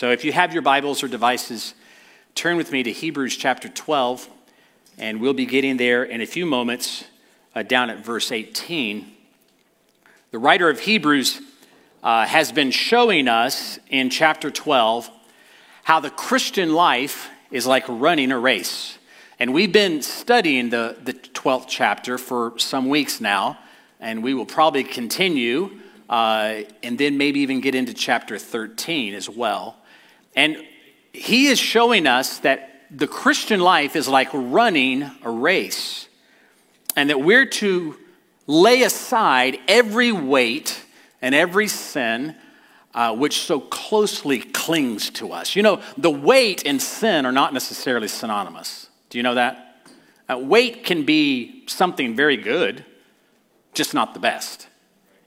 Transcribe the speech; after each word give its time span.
So 0.00 0.10
if 0.10 0.24
you 0.24 0.32
have 0.32 0.54
your 0.54 0.62
Bibles 0.62 1.02
or 1.02 1.08
devices, 1.08 1.74
turn 2.34 2.56
with 2.56 2.72
me 2.72 2.82
to 2.84 2.90
Hebrews 2.90 3.36
chapter 3.36 3.68
12, 3.68 4.30
and 4.96 5.20
we'll 5.20 5.34
be 5.34 5.44
getting 5.44 5.76
there 5.76 6.04
in 6.04 6.22
a 6.22 6.26
few 6.26 6.46
moments 6.46 7.04
uh, 7.54 7.64
down 7.64 7.90
at 7.90 8.02
verse 8.02 8.32
18. 8.32 9.12
The 10.30 10.38
writer 10.38 10.70
of 10.70 10.80
Hebrews 10.80 11.42
uh, 12.02 12.24
has 12.24 12.50
been 12.50 12.70
showing 12.70 13.28
us 13.28 13.78
in 13.90 14.08
chapter 14.08 14.50
12 14.50 15.10
how 15.82 16.00
the 16.00 16.08
Christian 16.08 16.72
life 16.72 17.28
is 17.50 17.66
like 17.66 17.84
running 17.86 18.32
a 18.32 18.38
race. 18.38 18.96
And 19.38 19.52
we've 19.52 19.70
been 19.70 20.00
studying 20.00 20.70
the, 20.70 20.96
the 21.04 21.12
12th 21.12 21.66
chapter 21.68 22.16
for 22.16 22.54
some 22.58 22.88
weeks 22.88 23.20
now, 23.20 23.58
and 24.00 24.22
we 24.22 24.32
will 24.32 24.46
probably 24.46 24.82
continue 24.82 25.78
uh, 26.08 26.62
and 26.82 26.96
then 26.96 27.18
maybe 27.18 27.40
even 27.40 27.60
get 27.60 27.74
into 27.74 27.92
chapter 27.92 28.38
13 28.38 29.12
as 29.12 29.28
well. 29.28 29.76
And 30.34 30.64
he 31.12 31.46
is 31.46 31.58
showing 31.58 32.06
us 32.06 32.38
that 32.38 32.82
the 32.90 33.06
Christian 33.06 33.60
life 33.60 33.96
is 33.96 34.08
like 34.08 34.28
running 34.32 35.10
a 35.22 35.30
race, 35.30 36.08
and 36.96 37.10
that 37.10 37.20
we're 37.20 37.46
to 37.46 37.96
lay 38.46 38.82
aside 38.82 39.58
every 39.68 40.10
weight 40.10 40.84
and 41.22 41.34
every 41.34 41.68
sin 41.68 42.34
uh, 42.94 43.14
which 43.14 43.40
so 43.42 43.60
closely 43.60 44.40
clings 44.40 45.10
to 45.10 45.32
us. 45.32 45.54
You 45.54 45.62
know, 45.62 45.80
the 45.96 46.10
weight 46.10 46.66
and 46.66 46.82
sin 46.82 47.24
are 47.24 47.32
not 47.32 47.54
necessarily 47.54 48.08
synonymous. 48.08 48.88
Do 49.10 49.18
you 49.18 49.22
know 49.22 49.34
that? 49.34 49.86
Uh, 50.28 50.38
weight 50.38 50.84
can 50.84 51.04
be 51.04 51.64
something 51.66 52.16
very 52.16 52.36
good, 52.36 52.84
just 53.74 53.94
not 53.94 54.14
the 54.14 54.20
best. 54.20 54.68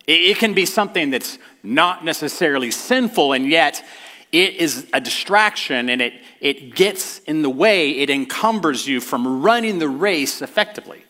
It, 0.08 0.22
it 0.22 0.38
can 0.38 0.54
be 0.54 0.66
something 0.66 1.10
that's 1.10 1.38
not 1.62 2.04
necessarily 2.04 2.72
sinful, 2.72 3.34
and 3.34 3.48
yet 3.48 3.84
it 4.34 4.56
is 4.56 4.88
a 4.92 5.00
distraction 5.00 5.90
and 5.90 6.02
it, 6.02 6.14
it 6.42 6.76
gets 6.76 7.20
in 7.20 7.44
the 7.44 7.50
way, 7.50 7.92
it 7.92 8.10
encumbers 8.10 8.88
you 8.88 9.00
from 9.00 9.44
running 9.44 9.78
the 9.78 9.88
race 9.88 10.42
effectively. 10.42 11.06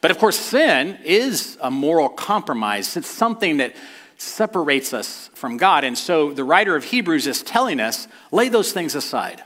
But 0.00 0.12
of 0.12 0.18
course, 0.18 0.38
sin 0.38 0.98
is 1.04 1.58
a 1.60 1.70
moral 1.70 2.08
compromise. 2.08 2.96
It's 2.96 3.08
something 3.08 3.56
that 3.58 3.74
separates 4.16 4.94
us 4.94 5.28
from 5.34 5.56
God. 5.56 5.82
And 5.82 5.98
so 5.98 6.32
the 6.32 6.44
writer 6.44 6.76
of 6.76 6.84
Hebrews 6.84 7.26
is 7.26 7.42
telling 7.42 7.80
us 7.80 8.06
lay 8.30 8.48
those 8.48 8.72
things 8.72 8.94
aside, 8.94 9.42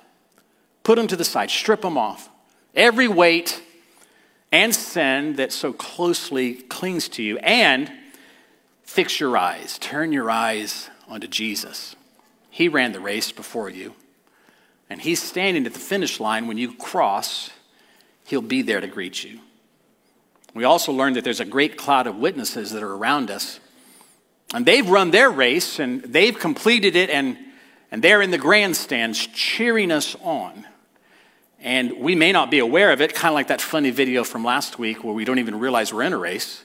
put 0.83 0.97
them 0.97 1.06
to 1.06 1.17
the 1.17 1.25
side, 1.25 1.51
strip 1.51 1.80
them 1.80 1.97
off. 1.97 2.28
Every 2.75 3.08
weight 3.08 3.62
and 4.53 4.75
sin 4.75 5.36
that 5.36 5.53
so 5.53 5.73
closely 5.73 6.55
clings 6.55 7.08
to 7.08 7.23
you, 7.23 7.39
and 7.39 7.91
fix 8.84 9.19
your 9.19 9.36
eyes, 9.36 9.78
turn 9.78 10.12
your 10.12 10.30
eyes 10.30 10.91
onto 11.08 11.27
Jesus. 11.27 11.95
He 12.57 12.69
ran 12.69 12.93
the 12.93 13.01
race 13.01 13.33
before 13.33 13.69
you, 13.69 13.95
and 14.89 15.01
He's 15.01 15.23
standing 15.23 15.67
at 15.67 15.75
the 15.75 15.79
finish 15.79 16.21
line 16.21 16.47
when 16.47 16.59
you 16.59 16.75
cross. 16.75 17.51
He'll 18.25 18.41
be 18.41 18.63
there 18.63 18.81
to 18.81 18.87
greet 18.87 19.23
you. 19.23 19.41
We 20.55 20.65
also 20.65 20.91
learned 20.91 21.17
that 21.17 21.25
there's 21.25 21.41
a 21.41 21.45
great 21.45 21.77
cloud 21.77 22.07
of 22.07 22.17
witnesses 22.17 22.73
that 22.73 22.83
are 22.83 22.95
around 22.95 23.31
us 23.31 23.61
and 24.55 24.65
they've 24.65 24.89
run 24.89 25.11
their 25.11 25.31
race 25.31 25.79
and 25.79 26.03
they've 26.03 26.39
completed 26.39 26.97
it, 26.97 27.11
and, 27.11 27.37
and 27.91 28.03
they're 28.03 28.23
in 28.23 28.31
the 28.31 28.39
grandstands 28.39 29.27
cheering 29.27 29.91
us 29.91 30.17
on. 30.23 30.67
And 31.61 31.98
we 31.98 32.15
may 32.15 32.33
not 32.33 32.51
be 32.51 32.61
aware 32.61 32.93
of 32.93 33.01
it, 33.01 33.15
kind 33.15 33.33
of 33.33 33.35
like 33.35 33.48
that 33.48 33.61
funny 33.61 33.91
video 33.91 34.23
from 34.23 34.45
last 34.45 34.79
week 34.79 35.03
where 35.03 35.15
we 35.15 35.25
don't 35.25 35.39
even 35.39 35.59
realize 35.59 35.93
we're 35.93 36.03
in 36.03 36.13
a 36.13 36.19
race. 36.19 36.63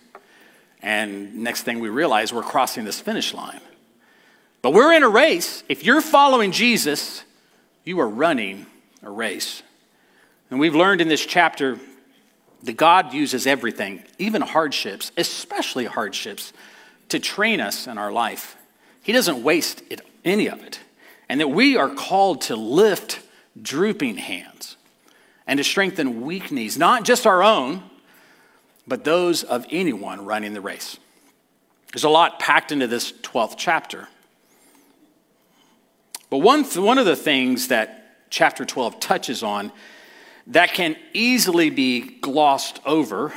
And 0.81 1.37
next 1.37 1.63
thing 1.63 1.79
we 1.79 1.89
realize, 1.89 2.33
we're 2.33 2.43
crossing 2.43 2.85
this 2.85 2.99
finish 2.99 3.33
line. 3.33 3.61
But 4.61 4.73
we're 4.73 4.93
in 4.93 5.03
a 5.03 5.09
race. 5.09 5.63
If 5.69 5.83
you're 5.83 6.01
following 6.01 6.51
Jesus, 6.51 7.23
you 7.83 7.99
are 7.99 8.07
running 8.07 8.65
a 9.01 9.09
race. 9.09 9.63
And 10.49 10.59
we've 10.59 10.75
learned 10.75 11.01
in 11.01 11.07
this 11.07 11.25
chapter 11.25 11.79
that 12.63 12.77
God 12.77 13.13
uses 13.13 13.47
everything, 13.47 14.03
even 14.19 14.41
hardships, 14.41 15.11
especially 15.17 15.85
hardships, 15.85 16.53
to 17.09 17.19
train 17.19 17.59
us 17.59 17.87
in 17.87 17.97
our 17.97 18.11
life. 18.11 18.55
He 19.01 19.11
doesn't 19.11 19.43
waste 19.43 19.81
it, 19.89 20.01
any 20.23 20.47
of 20.47 20.61
it. 20.63 20.79
And 21.27 21.39
that 21.39 21.49
we 21.49 21.77
are 21.77 21.89
called 21.89 22.41
to 22.41 22.55
lift 22.55 23.21
drooping 23.59 24.17
hands 24.17 24.77
and 25.47 25.57
to 25.57 25.63
strengthen 25.63 26.21
weak 26.21 26.51
knees, 26.51 26.77
not 26.77 27.03
just 27.03 27.25
our 27.25 27.41
own, 27.41 27.83
but 28.87 29.03
those 29.03 29.43
of 29.43 29.65
anyone 29.71 30.25
running 30.25 30.53
the 30.53 30.61
race. 30.61 30.97
There's 31.91 32.03
a 32.03 32.09
lot 32.09 32.39
packed 32.39 32.71
into 32.71 32.87
this 32.87 33.11
12th 33.11 33.55
chapter. 33.57 34.07
But 36.31 36.37
one, 36.37 36.63
th- 36.63 36.77
one 36.77 36.97
of 36.97 37.05
the 37.05 37.15
things 37.15 37.67
that 37.67 38.29
chapter 38.31 38.65
12 38.65 38.99
touches 39.01 39.43
on 39.43 39.71
that 40.47 40.73
can 40.73 40.95
easily 41.13 41.69
be 41.69 41.99
glossed 42.19 42.79
over 42.85 43.33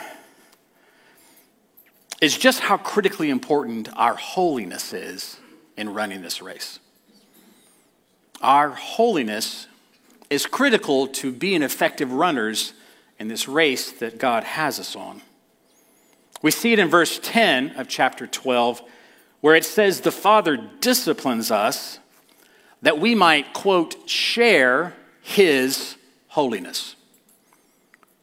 is 2.23 2.39
just 2.39 2.61
how 2.61 2.77
critically 2.79 3.29
important 3.29 3.89
our 3.97 4.15
holiness 4.15 4.93
is 4.95 5.39
in 5.77 5.93
running 5.93 6.23
this 6.23 6.41
race. 6.41 6.79
Our 8.41 8.71
holiness 8.71 9.67
is 10.31 10.47
critical 10.47 11.09
to 11.09 11.33
being 11.33 11.63
effective 11.63 12.13
runners 12.13 12.75
in 13.19 13.27
this 13.27 13.49
race 13.49 13.91
that 13.91 14.19
God 14.19 14.45
has 14.45 14.79
us 14.79 14.95
on. 14.95 15.21
We 16.43 16.53
see 16.53 16.73
it 16.73 16.79
in 16.79 16.89
verse 16.89 17.19
10 17.21 17.73
of 17.73 17.89
chapter 17.89 18.29
12, 18.29 18.83
where 19.41 19.57
it 19.57 19.65
says, 19.65 20.01
The 20.01 20.13
Father 20.13 20.57
disciplines 20.81 21.51
us 21.51 21.99
that 22.85 23.01
we 23.01 23.15
might, 23.15 23.55
quote, 23.55 24.09
share 24.09 24.95
his 25.23 25.97
holiness. 26.29 26.97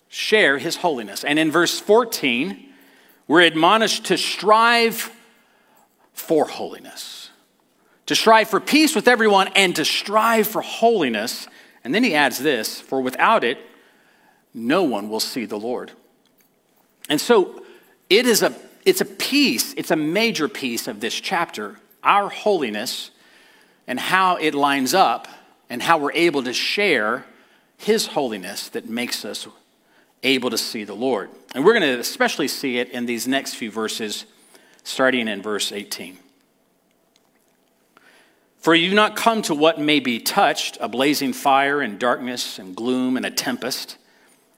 Share 0.08 0.60
his 0.60 0.78
holiness. 0.78 1.24
And 1.24 1.40
in 1.40 1.50
verse 1.50 1.80
14, 1.80 2.70
we're 3.28 3.42
admonished 3.42 4.06
to 4.06 4.18
strive 4.20 5.12
for 6.14 6.46
holiness, 6.46 7.32
to 8.06 8.14
strive 8.14 8.50
for 8.50 8.60
peace 8.60 8.94
with 8.94 9.08
everyone, 9.08 9.48
and 9.56 9.76
to 9.78 9.84
strive 9.84 10.48
for 10.48 10.62
holiness. 10.62 11.48
And 11.84 11.96
then 11.96 12.04
he 12.04 12.14
adds 12.14 12.38
this 12.38 12.80
for 12.80 13.02
without 13.02 13.44
it, 13.44 13.58
no 14.54 14.84
one 14.84 15.10
will 15.10 15.20
see 15.20 15.46
the 15.46 15.58
Lord. 15.58 15.92
And 17.10 17.20
so 17.20 17.66
it 18.12 18.28
is 18.28 18.44
a 18.44 18.54
it's 18.86 19.02
a 19.02 19.06
piece, 19.06 19.74
it's 19.74 19.92
a 19.92 19.96
major 19.96 20.48
piece 20.48 20.88
of 20.88 21.00
this 21.00 21.20
chapter, 21.20 21.78
our 22.04 22.30
holiness 22.30 23.10
and 23.88 24.00
how 24.00 24.36
it 24.38 24.54
lines 24.54 24.94
up 24.94 25.28
and 25.70 25.82
how 25.82 25.98
we're 25.98 26.12
able 26.14 26.44
to 26.44 26.54
share 26.54 27.26
his 27.78 28.08
holiness 28.08 28.70
that 28.70 28.90
makes 28.90 29.26
us 29.26 29.48
able 30.24 30.50
to 30.50 30.58
see 30.58 30.84
the 30.84 30.94
Lord. 30.94 31.30
And 31.56 31.66
we're 31.66 31.74
going 31.74 31.96
to 31.96 32.00
especially 32.00 32.48
see 32.48 32.78
it 32.78 32.90
in 32.90 33.06
these 33.06 33.28
next 33.28 33.56
few 33.56 33.72
verses, 33.72 34.26
starting 34.84 35.28
in 35.28 35.42
verse 35.42 35.72
18. 35.72 36.18
For 38.60 38.76
you 38.76 38.94
not 38.94 39.16
come 39.16 39.42
to 39.44 39.56
what 39.56 39.80
may 39.80 40.00
be 40.00 40.20
touched, 40.20 40.78
a 40.80 40.88
blazing 40.88 41.34
fire 41.34 41.82
and 41.82 41.98
darkness 41.98 42.60
and 42.60 42.76
gloom 42.76 43.18
and 43.18 43.26
a 43.26 43.32
tempest, 43.32 43.98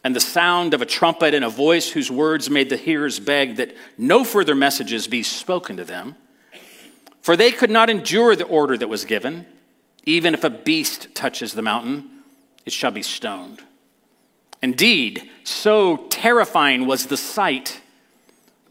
and 0.04 0.14
the 0.14 0.20
sound 0.20 0.74
of 0.74 0.82
a 0.82 0.86
trumpet 0.86 1.34
and 1.34 1.46
a 1.46 1.50
voice 1.50 1.90
whose 1.90 2.12
words 2.12 2.50
made 2.50 2.70
the 2.70 2.76
hearers 2.76 3.22
beg 3.22 3.56
that 3.56 3.74
no 3.98 4.26
further 4.26 4.56
messages 4.56 5.08
be 5.08 5.24
spoken 5.24 5.78
to 5.78 5.86
them. 5.86 6.16
For 7.24 7.38
they 7.38 7.52
could 7.54 7.72
not 7.72 7.90
endure 7.90 8.36
the 8.36 8.44
order 8.44 8.78
that 8.78 8.90
was 8.90 9.06
given. 9.06 9.48
Even 10.06 10.34
if 10.34 10.44
a 10.44 10.50
beast 10.50 11.16
touches 11.16 11.54
the 11.54 11.62
mountain, 11.62 12.10
it 12.66 12.74
shall 12.74 12.92
be 12.92 13.02
stoned. 13.02 13.64
Indeed, 14.62 15.30
so 15.46 16.06
terrifying 16.10 16.86
was 16.86 17.08
the 17.08 17.18
sight 17.18 17.80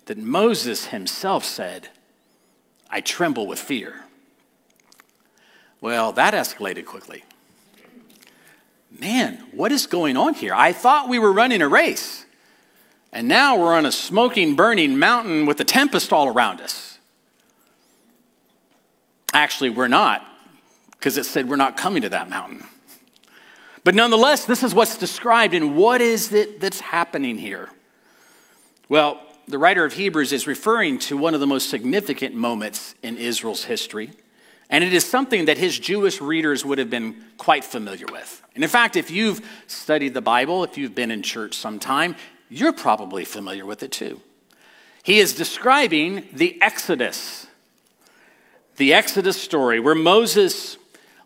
that 0.05 0.19
Moses 0.19 0.87
himself 0.87 1.45
said, 1.45 1.89
I 2.91 3.01
tremble 3.01 3.47
with 3.47 3.59
fear. 3.59 4.03
Well, 5.81 6.13
that 6.13 6.35
escalated 6.35 6.85
quickly. 6.85 7.25
Man, 9.01 9.43
what 9.53 9.73
is 9.73 9.87
going 9.87 10.19
on 10.19 10.35
here? 10.35 10.53
I 10.55 10.75
thought 10.75 11.09
we 11.09 11.19
were 11.19 11.33
running 11.33 11.63
a 11.63 11.69
race, 11.69 12.27
and 13.15 13.27
now 13.27 13.57
we're 13.57 13.75
on 13.75 13.87
a 13.87 13.93
smoking, 13.93 14.55
burning 14.57 14.99
mountain 14.99 15.47
with 15.47 15.59
a 15.61 15.65
tempest 15.65 16.13
all 16.13 16.29
around 16.29 16.61
us. 16.61 16.92
Actually, 19.33 19.71
we're 19.71 19.89
not, 19.89 20.27
because 20.93 21.17
it 21.17 21.25
said 21.25 21.49
we're 21.49 21.57
not 21.57 21.77
coming 21.77 22.03
to 22.03 22.09
that 22.11 22.29
mountain. 22.29 22.65
But 23.85 23.95
nonetheless, 23.95 24.45
this 24.45 24.63
is 24.63 24.75
what's 24.75 24.97
described, 24.97 25.55
and 25.55 25.77
what 25.77 26.01
is 26.01 26.33
it 26.33 26.61
that's 26.61 26.81
happening 26.81 27.39
here? 27.39 27.69
Well, 28.89 29.21
the 29.49 29.59
writer 29.59 29.85
of 29.85 29.95
Hebrews 29.95 30.33
is 30.33 30.47
referring 30.47 30.99
to 31.01 31.17
one 31.17 31.35
of 31.35 31.41
the 31.41 31.47
most 31.47 31.69
significant 31.69 32.35
moments 32.35 32.95
in 33.03 33.17
Israel's 33.17 33.65
history, 33.65 34.13
and 34.71 34.85
it 34.85 34.93
is 34.93 35.05
something 35.05 35.47
that 35.47 35.59
his 35.59 35.79
Jewish 35.79 36.21
readers 36.21 36.65
would 36.65 36.79
have 36.79 36.91
been 36.91 37.25
quite 37.39 37.65
familiar 37.65 38.07
with. 38.11 38.43
And 38.55 38.63
in 38.63 38.71
fact, 38.71 38.97
if 38.97 39.11
you've 39.11 39.41
studied 39.67 40.15
the 40.15 40.23
Bible, 40.23 40.63
if 40.65 40.79
you've 40.79 40.95
been 40.95 41.11
in 41.11 41.23
church 41.23 41.55
sometime, 41.55 42.17
you're 42.49 42.73
probably 42.73 43.25
familiar 43.25 43.67
with 43.67 43.83
it 43.83 43.93
too. 43.93 44.21
He 45.03 45.19
is 45.19 45.35
describing 45.35 46.29
the 46.33 46.61
Exodus, 46.63 47.49
the 48.77 48.95
Exodus 48.95 49.41
story 49.41 49.81
where 49.81 49.95
Moses 49.95 50.77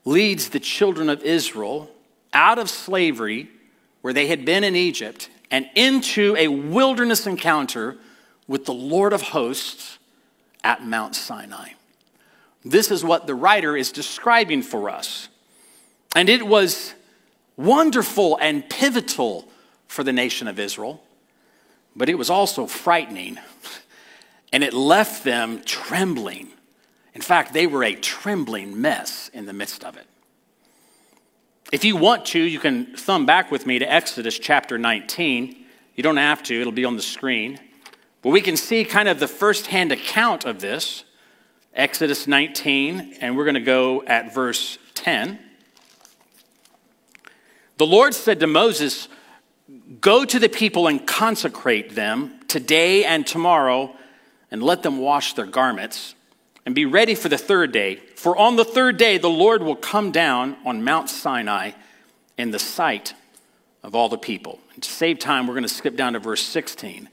leads 0.04 0.50
the 0.50 0.60
children 0.60 1.08
of 1.08 1.22
Israel 1.22 1.90
out 2.32 2.58
of 2.58 2.70
slavery 2.70 3.48
where 4.02 4.12
they 4.12 4.26
had 4.26 4.44
been 4.44 4.64
in 4.64 4.76
Egypt 4.76 5.28
and 5.50 5.68
into 5.74 6.34
a 6.36 6.48
wilderness 6.48 7.26
encounter 7.26 7.96
with 8.46 8.64
the 8.64 8.74
Lord 8.74 9.12
of 9.12 9.22
hosts 9.22 9.98
at 10.62 10.84
Mount 10.84 11.14
Sinai. 11.14 11.70
This 12.64 12.90
is 12.90 13.04
what 13.04 13.26
the 13.26 13.34
writer 13.34 13.76
is 13.76 13.92
describing 13.92 14.62
for 14.62 14.90
us. 14.90 15.28
And 16.14 16.28
it 16.28 16.46
was 16.46 16.94
wonderful 17.56 18.38
and 18.40 18.68
pivotal 18.68 19.48
for 19.86 20.02
the 20.02 20.12
nation 20.12 20.48
of 20.48 20.58
Israel, 20.58 21.02
but 21.94 22.08
it 22.08 22.16
was 22.16 22.30
also 22.30 22.66
frightening. 22.66 23.38
And 24.52 24.62
it 24.62 24.72
left 24.72 25.24
them 25.24 25.60
trembling. 25.64 26.48
In 27.16 27.22
fact, 27.22 27.54
they 27.54 27.66
were 27.66 27.82
a 27.82 27.94
trembling 27.94 28.78
mess 28.78 29.30
in 29.32 29.46
the 29.46 29.54
midst 29.54 29.82
of 29.84 29.96
it. 29.96 30.06
If 31.72 31.82
you 31.82 31.96
want 31.96 32.26
to, 32.26 32.38
you 32.38 32.58
can 32.58 32.94
thumb 32.94 33.24
back 33.24 33.50
with 33.50 33.64
me 33.64 33.78
to 33.78 33.90
Exodus 33.90 34.38
chapter 34.38 34.76
19. 34.76 35.64
You 35.94 36.02
don't 36.02 36.18
have 36.18 36.42
to, 36.42 36.60
it'll 36.60 36.74
be 36.74 36.84
on 36.84 36.94
the 36.94 37.00
screen. 37.00 37.58
But 38.20 38.32
we 38.32 38.42
can 38.42 38.54
see 38.54 38.84
kind 38.84 39.08
of 39.08 39.18
the 39.18 39.28
firsthand 39.28 39.92
account 39.92 40.44
of 40.44 40.60
this. 40.60 41.04
Exodus 41.72 42.26
19, 42.26 43.16
and 43.22 43.34
we're 43.34 43.44
going 43.44 43.54
to 43.54 43.60
go 43.60 44.04
at 44.06 44.34
verse 44.34 44.76
10. 44.92 45.38
The 47.78 47.86
Lord 47.86 48.12
said 48.12 48.40
to 48.40 48.46
Moses, 48.46 49.08
Go 50.02 50.26
to 50.26 50.38
the 50.38 50.50
people 50.50 50.86
and 50.86 51.06
consecrate 51.06 51.94
them 51.94 52.40
today 52.46 53.06
and 53.06 53.26
tomorrow, 53.26 53.96
and 54.50 54.62
let 54.62 54.82
them 54.82 54.98
wash 54.98 55.32
their 55.32 55.46
garments, 55.46 56.14
and 56.66 56.74
be 56.74 56.84
ready 56.84 57.14
for 57.14 57.28
the 57.28 57.38
third 57.38 57.70
day. 57.70 57.96
For 58.16 58.36
on 58.36 58.56
the 58.56 58.64
third 58.64 58.98
day, 58.98 59.16
the 59.16 59.30
Lord 59.30 59.62
will 59.62 59.76
come 59.76 60.10
down 60.10 60.56
on 60.66 60.84
Mount 60.84 61.08
Sinai 61.08 61.70
in 62.36 62.50
the 62.50 62.58
sight 62.58 63.14
of 63.84 63.94
all 63.94 64.08
the 64.08 64.18
people. 64.18 64.58
And 64.74 64.82
to 64.82 64.90
save 64.90 65.20
time, 65.20 65.46
we're 65.46 65.54
going 65.54 65.62
to 65.62 65.68
skip 65.68 65.96
down 65.96 66.14
to 66.14 66.18
verse 66.18 66.42
16. 66.42 67.08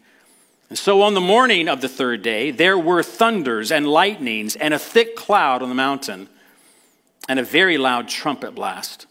And 0.69 0.77
so 0.77 1.03
on 1.03 1.13
the 1.13 1.21
morning 1.21 1.69
of 1.69 1.81
the 1.81 1.87
third 1.87 2.23
day, 2.23 2.49
there 2.49 2.79
were 2.79 3.03
thunders 3.03 3.71
and 3.71 3.87
lightnings 3.87 4.55
and 4.55 4.73
a 4.73 4.79
thick 4.79 5.15
cloud 5.15 5.61
on 5.61 5.69
the 5.69 5.75
mountain 5.75 6.29
and 7.29 7.39
a 7.39 7.43
very 7.43 7.77
loud 7.77 8.07
trumpet 8.09 8.55
blast 8.55 9.05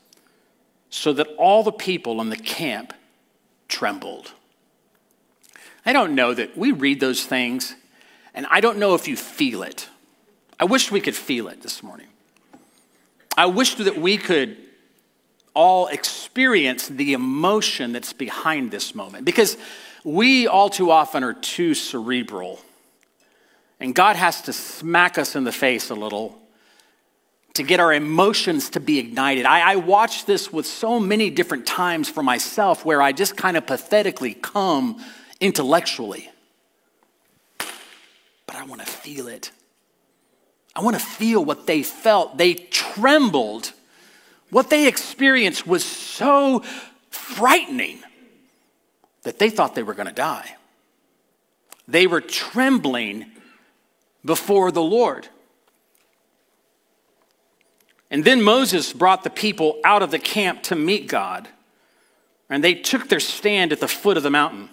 so 0.91 1.13
that 1.13 1.29
all 1.39 1.63
the 1.63 1.73
people 1.73 2.21
in 2.21 2.31
the 2.31 2.37
camp 2.37 2.93
trembled. 3.69 4.33
I 5.87 5.93
don't 5.93 6.17
know 6.17 6.35
that 6.35 6.59
we 6.59 6.73
read 6.73 6.99
those 6.99 7.25
things, 7.25 7.77
and 8.35 8.47
I 8.51 8.61
don't 8.61 8.79
know 8.79 8.95
if 8.95 9.07
you 9.07 9.17
feel 9.17 9.63
it. 9.63 9.89
I 10.63 10.65
wish 10.65 10.93
we 10.93 11.01
could 11.01 11.17
feel 11.17 11.49
it 11.49 11.61
this 11.61 11.83
morning. 11.83 12.07
I 13.37 13.47
wish 13.47 13.75
that 13.75 13.99
we 13.99 14.17
could 14.17 14.57
all 15.55 15.89
experience 15.89 16.87
the 16.87 17.15
emotion 17.15 17.91
that's 17.91 18.13
behind 18.13 18.71
this 18.71 18.95
moment 18.95 19.25
because 19.25 19.57
we 20.05 20.47
all 20.47 20.71
too 20.71 20.93
often 20.93 21.25
are 21.25 21.33
too 21.33 21.75
cerebral. 21.75 22.61
And 23.81 23.93
God 23.93 24.15
has 24.15 24.41
to 24.43 24.53
smack 24.53 25.19
us 25.19 25.35
in 25.35 25.43
the 25.43 25.51
face 25.51 25.91
a 25.91 25.97
little 25.97 26.41
to 27.55 27.65
get 27.65 27.81
our 27.81 27.93
emotions 27.93 28.71
to 28.71 28.79
be 28.79 29.01
ignited. 29.01 29.47
I, 29.47 29.73
I 29.73 29.77
watch 29.77 30.27
this 30.27 30.53
with 30.53 30.67
so 30.67 31.01
many 31.01 31.29
different 31.29 31.67
times 31.67 32.09
for 32.09 32.23
myself 32.23 32.85
where 32.85 33.03
I 33.03 33.11
just 33.11 33.37
kind 33.37 33.57
of 33.57 33.67
pathetically 33.67 34.35
come 34.35 35.05
intellectually. 35.41 36.31
But 37.59 38.55
I 38.55 38.65
want 38.65 38.81
to 38.81 38.87
feel 38.87 39.27
it. 39.27 39.51
I 40.75 40.81
want 40.81 40.99
to 40.99 41.05
feel 41.05 41.45
what 41.45 41.67
they 41.67 41.83
felt. 41.83 42.39
They 42.39 42.55
trembled. 42.55 43.73
What 44.51 44.71
they 44.71 44.89
experienced 44.89 45.67
was 45.67 45.85
so 45.85 46.63
frightening 47.11 47.99
that 49.23 49.39
they 49.39 49.51
thought 49.51 49.75
they 49.75 49.83
were 49.83 49.95
going 49.95 50.09
to 50.09 50.15
die. 50.15 50.57
They 51.87 52.07
were 52.07 52.21
trembling 52.21 53.27
before 54.25 54.71
the 54.71 54.83
Lord. 54.83 55.29
And 58.11 58.25
then 58.25 58.43
Moses 58.43 58.93
brought 58.93 59.25
the 59.25 59.31
people 59.31 59.81
out 59.85 60.03
of 60.03 60.11
the 60.11 60.19
camp 60.19 60.63
to 60.65 60.77
meet 60.77 61.09
God. 61.09 61.49
And 62.51 62.63
they 62.63 62.75
took 62.75 63.09
their 63.09 63.21
stand 63.21 63.73
at 63.73 63.81
the 63.81 63.89
foot 63.89 64.17
of 64.17 64.23
the 64.23 64.31
mountain. 64.31 64.69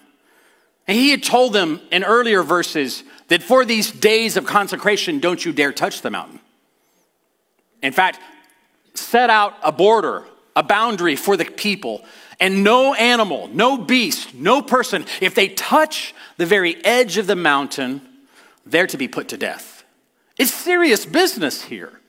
And 0.90 0.98
he 0.98 1.12
had 1.12 1.22
told 1.22 1.54
them 1.54 1.82
in 1.92 2.04
earlier 2.04 2.42
verses 2.42 3.04
that 3.28 3.44
for 3.44 3.64
these 3.64 3.92
days 3.92 4.36
of 4.38 4.48
consecration, 4.48 5.20
don't 5.20 5.46
you 5.46 5.54
dare 5.54 5.72
touch 5.72 6.02
the 6.02 6.10
mountain. 6.10 6.40
In 7.84 7.94
fact, 7.94 8.20
set 8.96 9.30
out 9.30 9.54
a 9.62 9.72
border, 9.72 10.26
a 10.56 10.64
boundary 10.64 11.16
for 11.16 11.38
the 11.38 11.46
people. 11.46 12.04
And 12.40 12.64
no 12.64 12.96
animal, 12.96 13.50
no 13.50 13.78
beast, 13.78 14.34
no 14.34 14.64
person, 14.64 15.06
if 15.22 15.36
they 15.36 15.50
touch 15.50 16.16
the 16.38 16.48
very 16.48 16.84
edge 16.84 17.18
of 17.18 17.28
the 17.28 17.36
mountain, 17.36 18.02
they're 18.66 18.88
to 18.88 18.98
be 18.98 19.08
put 19.08 19.28
to 19.28 19.38
death. 19.38 19.84
It's 20.40 20.52
serious 20.52 21.06
business 21.06 21.62
here. 21.62 22.00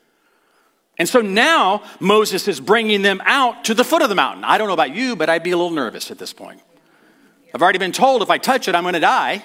And 0.97 1.07
so 1.07 1.21
now 1.21 1.83
Moses 1.99 2.47
is 2.47 2.59
bringing 2.59 3.03
them 3.03 3.21
out 3.25 3.63
to 3.65 3.75
the 3.75 3.83
foot 3.83 4.01
of 4.01 4.09
the 4.09 4.15
mountain. 4.15 4.43
I 4.43 4.57
don't 4.57 4.65
know 4.65 4.73
about 4.73 4.95
you, 4.95 5.15
but 5.15 5.29
I'd 5.29 5.43
be 5.43 5.51
a 5.51 5.57
little 5.57 5.69
nervous 5.69 6.09
at 6.09 6.17
this 6.17 6.33
point. 6.33 6.61
I've 7.53 7.61
already 7.61 7.79
been 7.79 7.91
told 7.91 8.21
if 8.21 8.29
I 8.29 8.37
touch 8.37 8.67
it, 8.67 8.75
I'm 8.75 8.83
going 8.83 8.93
to 8.93 8.99
die. 8.99 9.43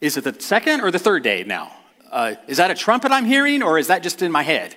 Is 0.00 0.16
it 0.16 0.24
the 0.24 0.40
second 0.40 0.80
or 0.80 0.90
the 0.90 0.98
third 0.98 1.22
day 1.22 1.44
now? 1.44 1.72
Uh, 2.10 2.34
is 2.46 2.56
that 2.56 2.70
a 2.70 2.74
trumpet 2.74 3.12
I'm 3.12 3.24
hearing, 3.24 3.62
or 3.62 3.78
is 3.78 3.86
that 3.86 4.02
just 4.02 4.22
in 4.22 4.32
my 4.32 4.42
head? 4.42 4.74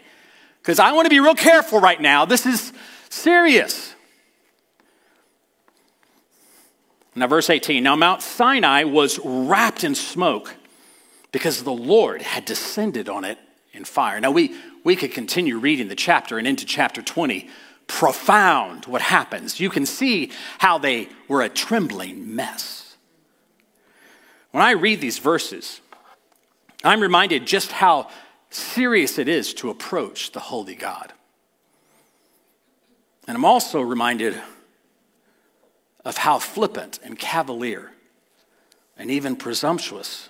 Because 0.61 0.79
I 0.79 0.91
want 0.93 1.05
to 1.05 1.09
be 1.09 1.19
real 1.19 1.35
careful 1.35 1.79
right 1.79 1.99
now. 1.99 2.25
This 2.25 2.45
is 2.45 2.73
serious. 3.09 3.93
Now, 7.15 7.27
verse 7.27 7.49
18 7.49 7.83
Now, 7.83 7.95
Mount 7.95 8.21
Sinai 8.21 8.83
was 8.83 9.19
wrapped 9.23 9.83
in 9.83 9.95
smoke 9.95 10.55
because 11.31 11.63
the 11.63 11.73
Lord 11.73 12.21
had 12.21 12.45
descended 12.45 13.09
on 13.09 13.23
it 13.23 13.37
in 13.73 13.85
fire. 13.85 14.19
Now, 14.19 14.31
we, 14.31 14.55
we 14.83 14.95
could 14.95 15.11
continue 15.11 15.57
reading 15.57 15.87
the 15.87 15.95
chapter 15.95 16.37
and 16.37 16.47
into 16.47 16.65
chapter 16.65 17.01
20. 17.01 17.49
Profound 17.87 18.85
what 18.85 19.01
happens. 19.01 19.59
You 19.59 19.69
can 19.69 19.85
see 19.85 20.31
how 20.57 20.77
they 20.77 21.09
were 21.27 21.41
a 21.41 21.49
trembling 21.49 22.35
mess. 22.35 22.97
When 24.51 24.63
I 24.63 24.71
read 24.71 25.01
these 25.01 25.19
verses, 25.19 25.81
I'm 26.83 27.01
reminded 27.01 27.45
just 27.45 27.71
how 27.71 28.09
serious 28.49 29.17
it 29.17 29.27
is 29.27 29.53
to 29.55 29.69
approach 29.69 30.31
the 30.31 30.39
holy 30.39 30.75
God. 30.75 31.13
And 33.27 33.35
I'm 33.35 33.45
also 33.45 33.81
reminded 33.81 34.41
of 36.05 36.17
how 36.17 36.39
flippant 36.39 36.99
and 37.03 37.17
cavalier 37.17 37.91
and 38.97 39.09
even 39.09 39.35
presumptuous 39.35 40.29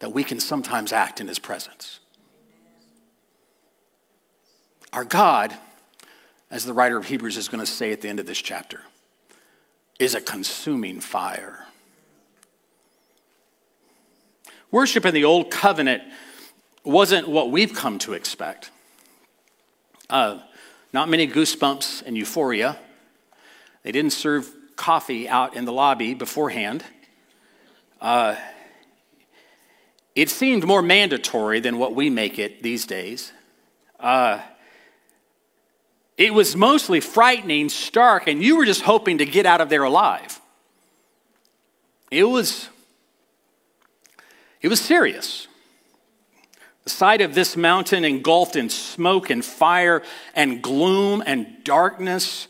that 0.00 0.12
we 0.12 0.24
can 0.24 0.40
sometimes 0.40 0.92
act 0.92 1.20
in 1.20 1.28
his 1.28 1.38
presence. 1.38 2.00
Our 4.92 5.04
God, 5.04 5.54
as 6.50 6.64
the 6.64 6.72
writer 6.72 6.96
of 6.96 7.06
Hebrews 7.06 7.36
is 7.36 7.48
going 7.48 7.64
to 7.64 7.70
say 7.70 7.92
at 7.92 8.00
the 8.00 8.08
end 8.08 8.20
of 8.20 8.26
this 8.26 8.40
chapter, 8.40 8.80
is 9.98 10.14
a 10.14 10.20
consuming 10.20 11.00
fire. 11.00 11.66
Worship 14.70 15.04
in 15.04 15.14
the 15.14 15.24
Old 15.24 15.50
Covenant 15.50 16.02
wasn't 16.84 17.28
what 17.28 17.50
we've 17.50 17.74
come 17.74 17.98
to 18.00 18.14
expect. 18.14 18.70
Uh, 20.08 20.38
not 20.92 21.08
many 21.08 21.28
goosebumps 21.28 22.02
and 22.04 22.16
euphoria. 22.16 22.78
They 23.82 23.92
didn't 23.92 24.12
serve 24.12 24.50
coffee 24.76 25.28
out 25.28 25.54
in 25.54 25.64
the 25.64 25.72
lobby 25.72 26.14
beforehand. 26.14 26.84
Uh, 28.00 28.36
it 30.14 30.30
seemed 30.30 30.64
more 30.64 30.82
mandatory 30.82 31.60
than 31.60 31.78
what 31.78 31.94
we 31.94 32.10
make 32.10 32.38
it 32.38 32.62
these 32.62 32.86
days. 32.86 33.32
Uh, 33.98 34.40
it 36.20 36.34
was 36.34 36.54
mostly 36.54 37.00
frightening, 37.00 37.70
stark, 37.70 38.28
and 38.28 38.42
you 38.42 38.58
were 38.58 38.66
just 38.66 38.82
hoping 38.82 39.18
to 39.18 39.24
get 39.24 39.46
out 39.46 39.62
of 39.62 39.70
there 39.70 39.84
alive. 39.84 40.38
It 42.10 42.24
was, 42.24 42.68
it 44.60 44.68
was 44.68 44.82
serious. 44.82 45.48
The 46.84 46.90
sight 46.90 47.22
of 47.22 47.34
this 47.34 47.56
mountain 47.56 48.04
engulfed 48.04 48.54
in 48.54 48.68
smoke 48.68 49.30
and 49.30 49.42
fire 49.42 50.02
and 50.34 50.60
gloom 50.60 51.22
and 51.24 51.64
darkness. 51.64 52.48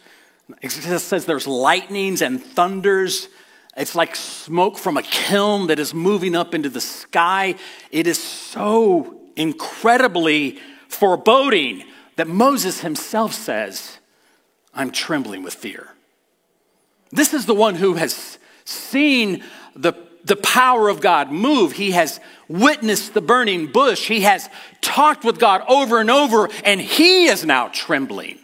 It 0.62 0.72
says 0.72 1.26
there's 1.26 1.46
lightnings 1.46 2.22
and 2.22 2.42
thunders 2.42 3.28
it's 3.76 3.94
like 3.94 4.16
smoke 4.16 4.78
from 4.78 4.96
a 4.96 5.02
kiln 5.02 5.68
that 5.68 5.78
is 5.78 5.94
moving 5.94 6.34
up 6.34 6.54
into 6.54 6.68
the 6.68 6.80
sky. 6.80 7.54
It 7.92 8.08
is 8.08 8.20
so 8.20 9.20
incredibly 9.36 10.58
foreboding 10.88 11.84
that 12.20 12.28
Moses 12.28 12.80
himself 12.80 13.32
says, 13.32 13.96
I'm 14.74 14.90
trembling 14.90 15.42
with 15.42 15.54
fear. 15.54 15.88
This 17.10 17.32
is 17.32 17.46
the 17.46 17.54
one 17.54 17.76
who 17.76 17.94
has 17.94 18.36
seen 18.66 19.42
the 19.74 19.94
the 20.22 20.36
power 20.36 20.90
of 20.90 21.00
God 21.00 21.32
move. 21.32 21.72
He 21.72 21.92
has 21.92 22.20
witnessed 22.46 23.14
the 23.14 23.22
burning 23.22 23.68
bush. 23.68 24.06
He 24.06 24.20
has 24.20 24.50
talked 24.82 25.24
with 25.24 25.38
God 25.38 25.62
over 25.66 25.98
and 25.98 26.10
over, 26.10 26.50
and 26.62 26.78
he 26.78 27.24
is 27.24 27.42
now 27.42 27.68
trembling 27.68 28.38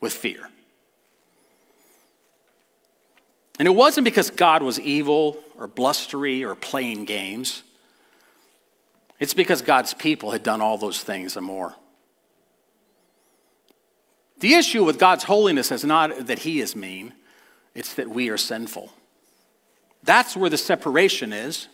with 0.00 0.12
fear. 0.12 0.50
And 3.60 3.68
it 3.68 3.70
wasn't 3.76 4.04
because 4.04 4.30
God 4.30 4.64
was 4.64 4.80
evil 4.80 5.38
or 5.56 5.68
blustery 5.68 6.42
or 6.42 6.56
playing 6.56 7.04
games. 7.04 7.62
It's 9.20 9.32
because 9.32 9.62
God's 9.62 9.94
people 9.94 10.32
had 10.32 10.42
done 10.42 10.60
all 10.60 10.76
those 10.76 11.04
things 11.04 11.36
and 11.36 11.46
more. 11.46 11.76
The 14.42 14.54
issue 14.54 14.82
with 14.82 14.98
God's 14.98 15.22
holiness 15.22 15.70
is 15.70 15.84
not 15.84 16.26
that 16.26 16.40
He 16.40 16.60
is 16.60 16.74
mean, 16.74 17.12
it's 17.76 17.94
that 17.94 18.10
we 18.10 18.28
are 18.28 18.36
sinful. 18.36 18.92
That's 20.02 20.36
where 20.36 20.50
the 20.50 20.58
separation 20.58 21.32
is. 21.32 21.68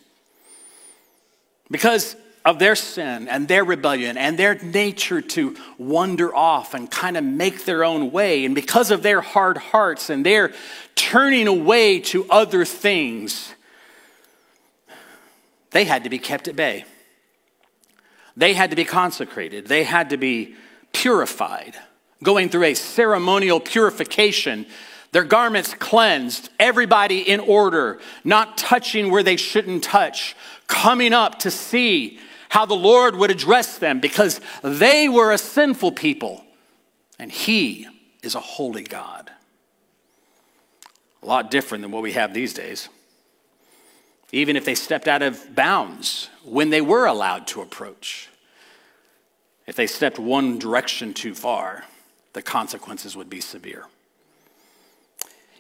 Because 1.71 2.15
of 2.45 2.59
their 2.59 2.77
sin 2.77 3.27
and 3.27 3.49
their 3.49 3.65
rebellion 3.65 4.19
and 4.19 4.39
their 4.39 4.55
nature 4.57 5.23
to 5.23 5.57
wander 5.79 6.35
off 6.35 6.75
and 6.75 6.91
kind 6.91 7.17
of 7.17 7.25
make 7.25 7.65
their 7.65 7.85
own 7.85 8.11
way, 8.13 8.45
and 8.45 8.55
because 8.55 8.91
of 8.91 9.03
their 9.03 9.23
hard 9.23 9.57
hearts 9.57 10.11
and 10.11 10.27
their 10.27 10.53
turning 10.95 11.49
away 11.49 12.01
to 12.01 12.29
other 12.29 12.67
things, 12.67 13.55
they 15.71 15.85
had 15.85 16.05
to 16.05 16.11
be 16.11 16.19
kept 16.19 16.49
at 16.49 16.55
bay. 16.55 16.85
They 18.37 18.53
had 18.53 18.69
to 18.69 18.77
be 18.77 18.85
consecrated. 18.85 19.69
They 19.69 19.85
had 19.85 20.11
to 20.11 20.19
be 20.19 20.55
purified, 20.93 21.75
going 22.23 22.49
through 22.49 22.65
a 22.65 22.75
ceremonial 22.75 23.61
purification 23.61 24.67
their 25.13 25.25
garments 25.25 25.75
cleansed, 25.75 26.51
everybody 26.59 27.21
in 27.21 27.41
order, 27.41 27.99
not 28.25 28.59
touching 28.59 29.11
where 29.11 29.23
they 29.23 29.37
shouldn't 29.37 29.83
touch, 29.83 30.37
coming 30.67 31.13
up 31.15 31.39
to 31.41 31.51
see 31.51 32.19
how 32.51 32.67
the 32.67 32.75
Lord 32.75 33.17
would 33.17 33.31
address 33.31 33.79
them 33.79 34.01
because 34.01 34.41
they 34.63 35.09
were 35.09 35.33
a 35.33 35.39
sinful 35.39 35.93
people 35.93 36.45
and 37.19 37.33
He 37.33 37.87
is 38.23 38.35
a 38.35 38.41
holy 38.41 38.83
God. 38.83 39.31
A 41.23 41.27
lot 41.27 41.51
different 41.51 41.83
than 41.83 41.91
what 41.91 42.03
we 42.03 42.13
have 42.13 42.35
these 42.35 42.55
days. 42.55 42.89
Even 44.31 44.57
if 44.57 44.65
they 44.67 44.75
stepped 44.75 45.09
out 45.09 45.23
of 45.23 45.55
bounds 45.55 46.29
when 46.45 46.69
they 46.69 46.83
were 46.83 47.07
allowed 47.07 47.47
to 47.49 47.63
approach, 47.63 48.29
if 49.67 49.75
they 49.75 49.87
stepped 49.87 50.19
one 50.19 50.59
direction 50.59 51.15
too 51.15 51.35
far, 51.35 51.85
the 52.33 52.43
consequences 52.43 53.17
would 53.17 53.31
be 53.31 53.41
severe. 53.41 53.87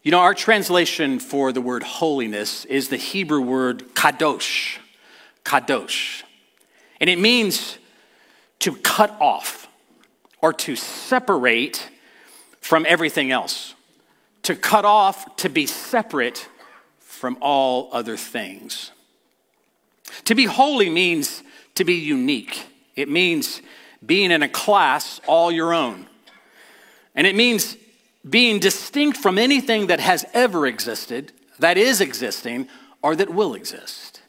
You 0.02 0.12
know, 0.12 0.20
our 0.20 0.34
translation 0.34 1.18
for 1.18 1.52
the 1.52 1.60
word 1.60 1.82
holiness 1.82 2.64
is 2.64 2.88
the 2.88 2.96
Hebrew 2.96 3.40
word 3.40 3.94
kadosh. 3.94 4.78
Kadosh. 5.44 6.22
And 7.00 7.10
it 7.10 7.18
means 7.18 7.78
to 8.60 8.74
cut 8.76 9.14
off 9.20 9.68
or 10.40 10.52
to 10.52 10.76
separate 10.76 11.90
from 12.60 12.86
everything 12.88 13.30
else. 13.30 13.74
To 14.44 14.54
cut 14.54 14.84
off, 14.84 15.36
to 15.36 15.48
be 15.48 15.66
separate 15.66 16.48
from 16.98 17.36
all 17.40 17.88
other 17.92 18.16
things. 18.16 18.92
To 20.24 20.34
be 20.34 20.44
holy 20.44 20.88
means 20.88 21.42
to 21.74 21.84
be 21.84 21.94
unique, 21.94 22.66
it 22.96 23.08
means 23.08 23.62
being 24.04 24.30
in 24.30 24.42
a 24.42 24.48
class 24.48 25.20
all 25.26 25.52
your 25.52 25.74
own. 25.74 26.06
And 27.18 27.26
it 27.26 27.34
means 27.34 27.76
being 28.30 28.60
distinct 28.60 29.18
from 29.18 29.38
anything 29.38 29.88
that 29.88 29.98
has 29.98 30.24
ever 30.32 30.68
existed, 30.68 31.32
that 31.58 31.76
is 31.76 32.00
existing, 32.00 32.68
or 33.02 33.16
that 33.16 33.28
will 33.28 33.54
exist. 33.54 34.22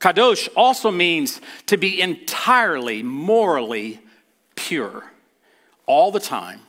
Kadosh 0.00 0.46
also 0.54 0.90
means 0.90 1.40
to 1.64 1.78
be 1.78 1.98
entirely 1.98 3.02
morally 3.02 4.00
pure, 4.54 5.04
all 5.86 6.12
the 6.12 6.20
time, 6.20 6.60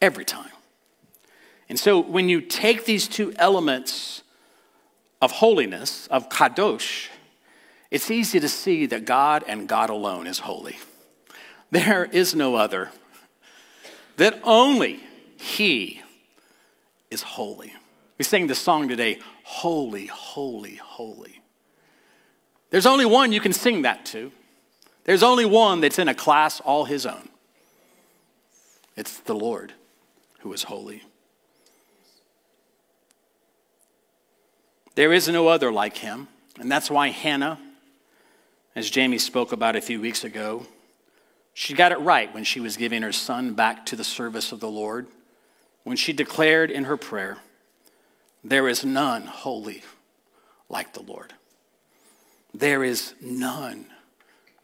every 0.00 0.24
time. 0.24 0.50
And 1.68 1.78
so 1.78 2.00
when 2.00 2.28
you 2.28 2.40
take 2.40 2.84
these 2.84 3.06
two 3.06 3.32
elements 3.36 4.24
of 5.20 5.30
holiness, 5.30 6.08
of 6.08 6.28
Kadosh, 6.28 7.10
it's 7.92 8.10
easy 8.10 8.40
to 8.40 8.48
see 8.48 8.86
that 8.86 9.04
God 9.04 9.44
and 9.46 9.68
God 9.68 9.88
alone 9.88 10.26
is 10.26 10.40
holy. 10.40 10.78
There 11.70 12.06
is 12.06 12.34
no 12.34 12.56
other. 12.56 12.90
That 14.22 14.38
only 14.44 15.00
he 15.36 16.00
is 17.10 17.22
holy. 17.22 17.72
We 18.18 18.24
sang 18.24 18.46
the 18.46 18.54
song 18.54 18.86
today, 18.86 19.18
Holy, 19.42 20.06
Holy, 20.06 20.76
Holy. 20.76 21.40
There's 22.70 22.86
only 22.86 23.04
one 23.04 23.32
you 23.32 23.40
can 23.40 23.52
sing 23.52 23.82
that 23.82 24.06
to. 24.06 24.30
There's 25.02 25.24
only 25.24 25.44
one 25.44 25.80
that's 25.80 25.98
in 25.98 26.06
a 26.06 26.14
class 26.14 26.60
all 26.60 26.84
his 26.84 27.04
own. 27.04 27.30
It's 28.96 29.18
the 29.18 29.34
Lord 29.34 29.72
who 30.38 30.52
is 30.52 30.62
holy. 30.62 31.02
There 34.94 35.12
is 35.12 35.26
no 35.26 35.48
other 35.48 35.72
like 35.72 35.96
him. 35.96 36.28
And 36.60 36.70
that's 36.70 36.92
why 36.92 37.08
Hannah, 37.08 37.58
as 38.76 38.88
Jamie 38.88 39.18
spoke 39.18 39.50
about 39.50 39.74
a 39.74 39.80
few 39.80 40.00
weeks 40.00 40.22
ago, 40.22 40.64
she 41.54 41.74
got 41.74 41.92
it 41.92 42.00
right 42.00 42.32
when 42.32 42.44
she 42.44 42.60
was 42.60 42.76
giving 42.76 43.02
her 43.02 43.12
son 43.12 43.54
back 43.54 43.86
to 43.86 43.96
the 43.96 44.04
service 44.04 44.52
of 44.52 44.60
the 44.60 44.70
Lord 44.70 45.06
when 45.84 45.96
she 45.96 46.12
declared 46.12 46.70
in 46.70 46.84
her 46.84 46.96
prayer, 46.96 47.38
There 48.44 48.68
is 48.68 48.84
none 48.84 49.22
holy 49.22 49.82
like 50.68 50.92
the 50.92 51.02
Lord. 51.02 51.34
There 52.54 52.84
is 52.84 53.14
none 53.20 53.86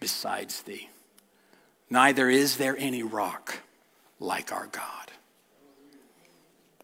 besides 0.00 0.62
thee. 0.62 0.88
Neither 1.90 2.28
is 2.28 2.56
there 2.56 2.76
any 2.76 3.02
rock 3.02 3.60
like 4.20 4.52
our 4.52 4.66
God. 4.66 5.10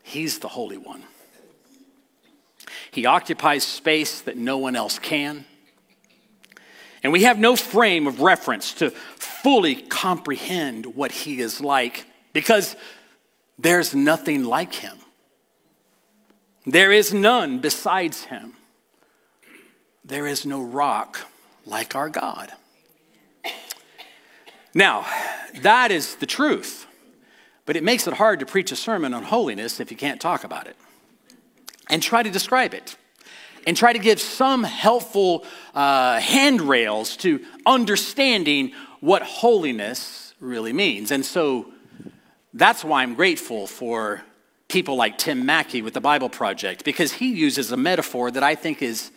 He's 0.02 0.38
the 0.38 0.48
Holy 0.48 0.78
One. 0.78 1.02
He 2.90 3.06
occupies 3.06 3.64
space 3.64 4.20
that 4.22 4.36
no 4.36 4.58
one 4.58 4.76
else 4.76 4.98
can. 4.98 5.44
And 7.02 7.12
we 7.12 7.24
have 7.24 7.38
no 7.38 7.54
frame 7.54 8.06
of 8.06 8.20
reference 8.20 8.72
to 8.74 8.92
fully 9.44 9.74
comprehend 9.74 10.96
what 10.96 11.12
he 11.12 11.38
is 11.38 11.60
like 11.60 12.06
because 12.32 12.76
there's 13.58 13.94
nothing 13.94 14.42
like 14.42 14.74
him. 14.74 14.96
There 16.64 16.90
is 16.90 17.12
none 17.12 17.58
besides 17.58 18.24
him. 18.24 18.54
There 20.02 20.26
is 20.26 20.46
no 20.46 20.62
rock 20.62 21.20
like 21.66 21.94
our 21.94 22.08
God. 22.08 22.52
Now, 24.72 25.06
that 25.60 25.92
is 25.92 26.16
the 26.16 26.26
truth, 26.26 26.86
but 27.66 27.76
it 27.76 27.84
makes 27.84 28.06
it 28.06 28.14
hard 28.14 28.40
to 28.40 28.46
preach 28.46 28.72
a 28.72 28.76
sermon 28.76 29.12
on 29.12 29.24
holiness 29.24 29.78
if 29.78 29.90
you 29.90 29.96
can't 29.96 30.22
talk 30.22 30.44
about 30.44 30.66
it 30.66 30.76
and 31.90 32.02
try 32.02 32.22
to 32.22 32.30
describe 32.30 32.72
it 32.72 32.96
and 33.66 33.76
try 33.76 33.92
to 33.92 33.98
give 33.98 34.20
some 34.20 34.64
helpful 34.64 35.44
uh, 35.74 36.18
handrails 36.18 37.16
to 37.18 37.44
understanding 37.66 38.72
what 39.04 39.22
holiness 39.22 40.32
really 40.40 40.72
means. 40.72 41.10
And 41.10 41.26
so 41.26 41.70
that's 42.54 42.82
why 42.82 43.02
I'm 43.02 43.14
grateful 43.14 43.66
for 43.66 44.22
people 44.66 44.96
like 44.96 45.18
Tim 45.18 45.44
Mackie 45.44 45.82
with 45.82 45.92
the 45.92 46.00
Bible 46.00 46.30
Project, 46.30 46.86
because 46.86 47.12
he 47.12 47.30
uses 47.30 47.70
a 47.70 47.76
metaphor 47.76 48.30
that 48.30 48.42
I 48.42 48.54
think 48.54 48.80
is 48.80 49.10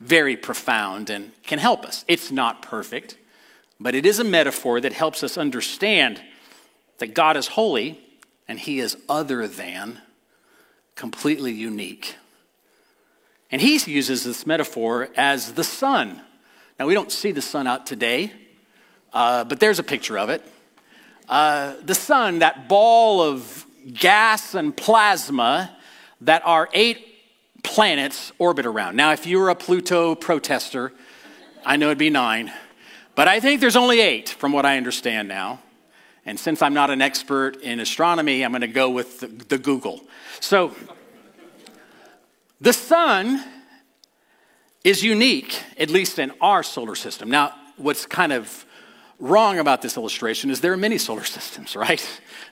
very 0.00 0.34
profound 0.34 1.10
and 1.10 1.30
can 1.42 1.58
help 1.58 1.84
us. 1.84 2.06
It's 2.08 2.30
not 2.30 2.62
perfect, 2.62 3.18
but 3.78 3.94
it 3.94 4.06
is 4.06 4.18
a 4.18 4.24
metaphor 4.24 4.80
that 4.80 4.94
helps 4.94 5.22
us 5.22 5.36
understand 5.36 6.22
that 6.96 7.12
God 7.12 7.36
is 7.36 7.48
holy 7.48 8.00
and 8.48 8.58
he 8.58 8.80
is 8.80 8.96
other 9.10 9.46
than, 9.46 10.00
completely 10.94 11.52
unique. 11.52 12.16
And 13.50 13.60
he 13.60 13.76
uses 13.92 14.24
this 14.24 14.46
metaphor 14.46 15.10
as 15.18 15.52
the 15.52 15.64
sun. 15.64 16.22
Now, 16.78 16.86
we 16.86 16.94
don't 16.94 17.12
see 17.12 17.30
the 17.30 17.42
sun 17.42 17.66
out 17.66 17.84
today, 17.84 18.32
uh, 19.14 19.44
but 19.44 19.60
there's 19.60 19.78
a 19.78 19.82
picture 19.82 20.18
of 20.18 20.28
it. 20.28 20.42
Uh, 21.28 21.74
the 21.82 21.94
sun, 21.94 22.40
that 22.40 22.68
ball 22.68 23.22
of 23.22 23.64
gas 23.92 24.54
and 24.54 24.76
plasma 24.76 25.74
that 26.20 26.42
our 26.44 26.68
eight 26.74 27.06
planets 27.62 28.32
orbit 28.38 28.66
around. 28.66 28.96
Now, 28.96 29.12
if 29.12 29.26
you 29.26 29.38
were 29.38 29.48
a 29.48 29.54
Pluto 29.54 30.14
protester, 30.14 30.92
I 31.64 31.76
know 31.76 31.86
it'd 31.86 31.98
be 31.98 32.10
nine, 32.10 32.52
but 33.14 33.28
I 33.28 33.40
think 33.40 33.60
there's 33.60 33.76
only 33.76 34.00
eight 34.00 34.28
from 34.28 34.52
what 34.52 34.66
I 34.66 34.76
understand 34.76 35.28
now. 35.28 35.60
And 36.26 36.38
since 36.40 36.62
I'm 36.62 36.74
not 36.74 36.90
an 36.90 37.02
expert 37.02 37.56
in 37.56 37.80
astronomy, 37.80 38.44
I'm 38.44 38.50
going 38.50 38.62
to 38.62 38.66
go 38.66 38.90
with 38.90 39.20
the, 39.20 39.26
the 39.28 39.58
Google. 39.58 40.00
So, 40.40 40.74
the 42.60 42.72
sun 42.72 43.44
is 44.84 45.02
unique, 45.02 45.62
at 45.78 45.90
least 45.90 46.18
in 46.18 46.32
our 46.40 46.62
solar 46.62 46.94
system. 46.94 47.30
Now, 47.30 47.54
what's 47.76 48.06
kind 48.06 48.32
of 48.32 48.64
wrong 49.18 49.58
about 49.58 49.82
this 49.82 49.96
illustration 49.96 50.50
is 50.50 50.60
there 50.60 50.72
are 50.72 50.76
many 50.76 50.98
solar 50.98 51.24
systems, 51.24 51.76
right? 51.76 52.04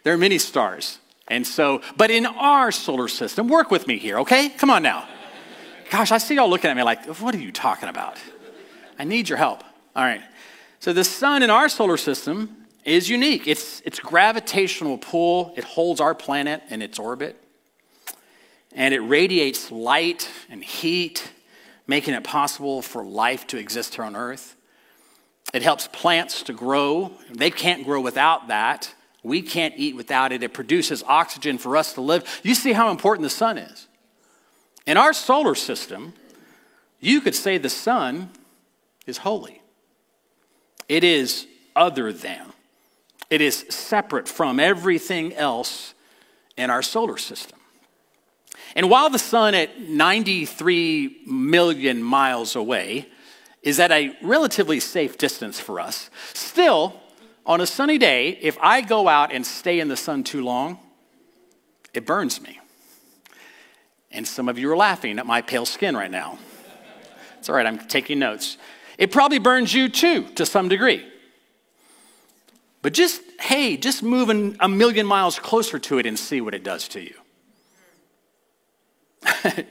There 0.02 0.14
are 0.14 0.18
many 0.18 0.38
stars. 0.38 0.98
And 1.28 1.46
so, 1.46 1.82
but 1.96 2.10
in 2.10 2.26
our 2.26 2.72
solar 2.72 3.08
system, 3.08 3.48
work 3.48 3.70
with 3.70 3.86
me 3.86 3.98
here, 3.98 4.18
okay? 4.20 4.48
Come 4.50 4.70
on 4.70 4.82
now. 4.82 5.08
Gosh, 5.90 6.10
I 6.10 6.18
see 6.18 6.34
y'all 6.34 6.48
looking 6.48 6.70
at 6.70 6.76
me 6.76 6.82
like, 6.82 7.04
what 7.20 7.34
are 7.34 7.38
you 7.38 7.52
talking 7.52 7.88
about? 7.88 8.18
I 8.98 9.04
need 9.04 9.28
your 9.28 9.38
help. 9.38 9.62
All 9.94 10.04
right. 10.04 10.22
So 10.80 10.92
the 10.92 11.04
sun 11.04 11.42
in 11.42 11.50
our 11.50 11.68
solar 11.68 11.96
system 11.96 12.66
is 12.84 13.08
unique. 13.08 13.46
It's 13.46 13.80
its 13.82 14.00
gravitational 14.00 14.98
pull, 14.98 15.52
it 15.56 15.64
holds 15.64 16.00
our 16.00 16.14
planet 16.14 16.62
in 16.70 16.82
its 16.82 16.98
orbit. 16.98 17.36
And 18.72 18.94
it 18.94 19.00
radiates 19.00 19.70
light 19.70 20.28
and 20.48 20.64
heat, 20.64 21.30
making 21.86 22.14
it 22.14 22.24
possible 22.24 22.82
for 22.82 23.04
life 23.04 23.46
to 23.48 23.58
exist 23.58 23.94
here 23.94 24.04
on 24.04 24.16
Earth. 24.16 24.56
It 25.52 25.62
helps 25.62 25.86
plants 25.88 26.42
to 26.44 26.52
grow. 26.52 27.12
They 27.30 27.50
can't 27.50 27.84
grow 27.84 28.00
without 28.00 28.48
that. 28.48 28.94
We 29.22 29.42
can't 29.42 29.74
eat 29.76 29.94
without 29.94 30.32
it. 30.32 30.42
It 30.42 30.52
produces 30.52 31.04
oxygen 31.06 31.58
for 31.58 31.76
us 31.76 31.92
to 31.94 32.00
live. 32.00 32.40
You 32.42 32.54
see 32.54 32.72
how 32.72 32.90
important 32.90 33.24
the 33.24 33.30
sun 33.30 33.58
is. 33.58 33.86
In 34.86 34.96
our 34.96 35.12
solar 35.12 35.54
system, 35.54 36.14
you 37.00 37.20
could 37.20 37.34
say 37.34 37.58
the 37.58 37.68
sun 37.68 38.30
is 39.06 39.18
holy. 39.18 39.62
It 40.88 41.04
is 41.04 41.46
other 41.76 42.12
than. 42.12 42.52
It 43.30 43.40
is 43.40 43.64
separate 43.68 44.28
from 44.28 44.58
everything 44.58 45.34
else 45.34 45.94
in 46.56 46.70
our 46.70 46.82
solar 46.82 47.16
system. 47.16 47.58
And 48.74 48.90
while 48.90 49.10
the 49.10 49.18
sun 49.18 49.54
at 49.54 49.80
93 49.80 51.22
million 51.26 52.02
miles 52.02 52.56
away 52.56 53.08
is 53.62 53.78
at 53.78 53.92
a 53.92 54.16
relatively 54.22 54.80
safe 54.80 55.16
distance 55.18 55.60
for 55.60 55.78
us, 55.78 56.10
still, 56.34 57.00
on 57.46 57.60
a 57.60 57.66
sunny 57.66 57.98
day, 57.98 58.30
if 58.40 58.58
I 58.60 58.80
go 58.80 59.08
out 59.08 59.32
and 59.32 59.46
stay 59.46 59.80
in 59.80 59.88
the 59.88 59.96
sun 59.96 60.24
too 60.24 60.44
long, 60.44 60.78
it 61.94 62.06
burns 62.06 62.40
me. 62.40 62.60
And 64.10 64.26
some 64.26 64.48
of 64.48 64.58
you 64.58 64.70
are 64.70 64.76
laughing 64.76 65.18
at 65.18 65.26
my 65.26 65.42
pale 65.42 65.66
skin 65.66 65.96
right 65.96 66.10
now. 66.10 66.38
It's 67.38 67.48
all 67.48 67.54
right, 67.56 67.66
I'm 67.66 67.78
taking 67.78 68.18
notes. 68.18 68.58
It 68.98 69.10
probably 69.10 69.38
burns 69.38 69.74
you 69.74 69.88
too, 69.88 70.24
to 70.34 70.46
some 70.46 70.68
degree. 70.68 71.04
But 72.82 72.92
just, 72.92 73.22
hey, 73.40 73.76
just 73.76 74.02
move 74.02 74.28
a 74.60 74.68
million 74.68 75.06
miles 75.06 75.38
closer 75.38 75.78
to 75.78 75.98
it 75.98 76.06
and 76.06 76.18
see 76.18 76.40
what 76.40 76.54
it 76.54 76.64
does 76.64 76.88
to 76.88 77.00
you. 77.00 77.14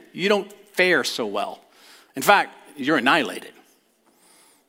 you 0.12 0.28
don't 0.28 0.50
fare 0.74 1.04
so 1.04 1.26
well. 1.26 1.60
In 2.16 2.22
fact, 2.22 2.54
you're 2.76 2.96
annihilated. 2.96 3.52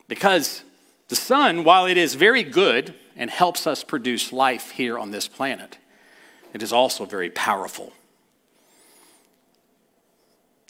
Because 0.07 0.63
the 1.07 1.15
sun, 1.15 1.63
while 1.63 1.86
it 1.86 1.98
is 1.98 2.15
very 2.15 2.43
good 2.43 2.93
and 3.15 3.29
helps 3.29 3.67
us 3.67 3.83
produce 3.83 4.33
life 4.33 4.72
here 4.72 4.98
on 4.98 5.12
this 5.12 5.27
planet, 5.27 5.77
it 6.53 6.62
is 6.62 6.74
also 6.74 7.05
very 7.05 7.29
powerful 7.29 7.93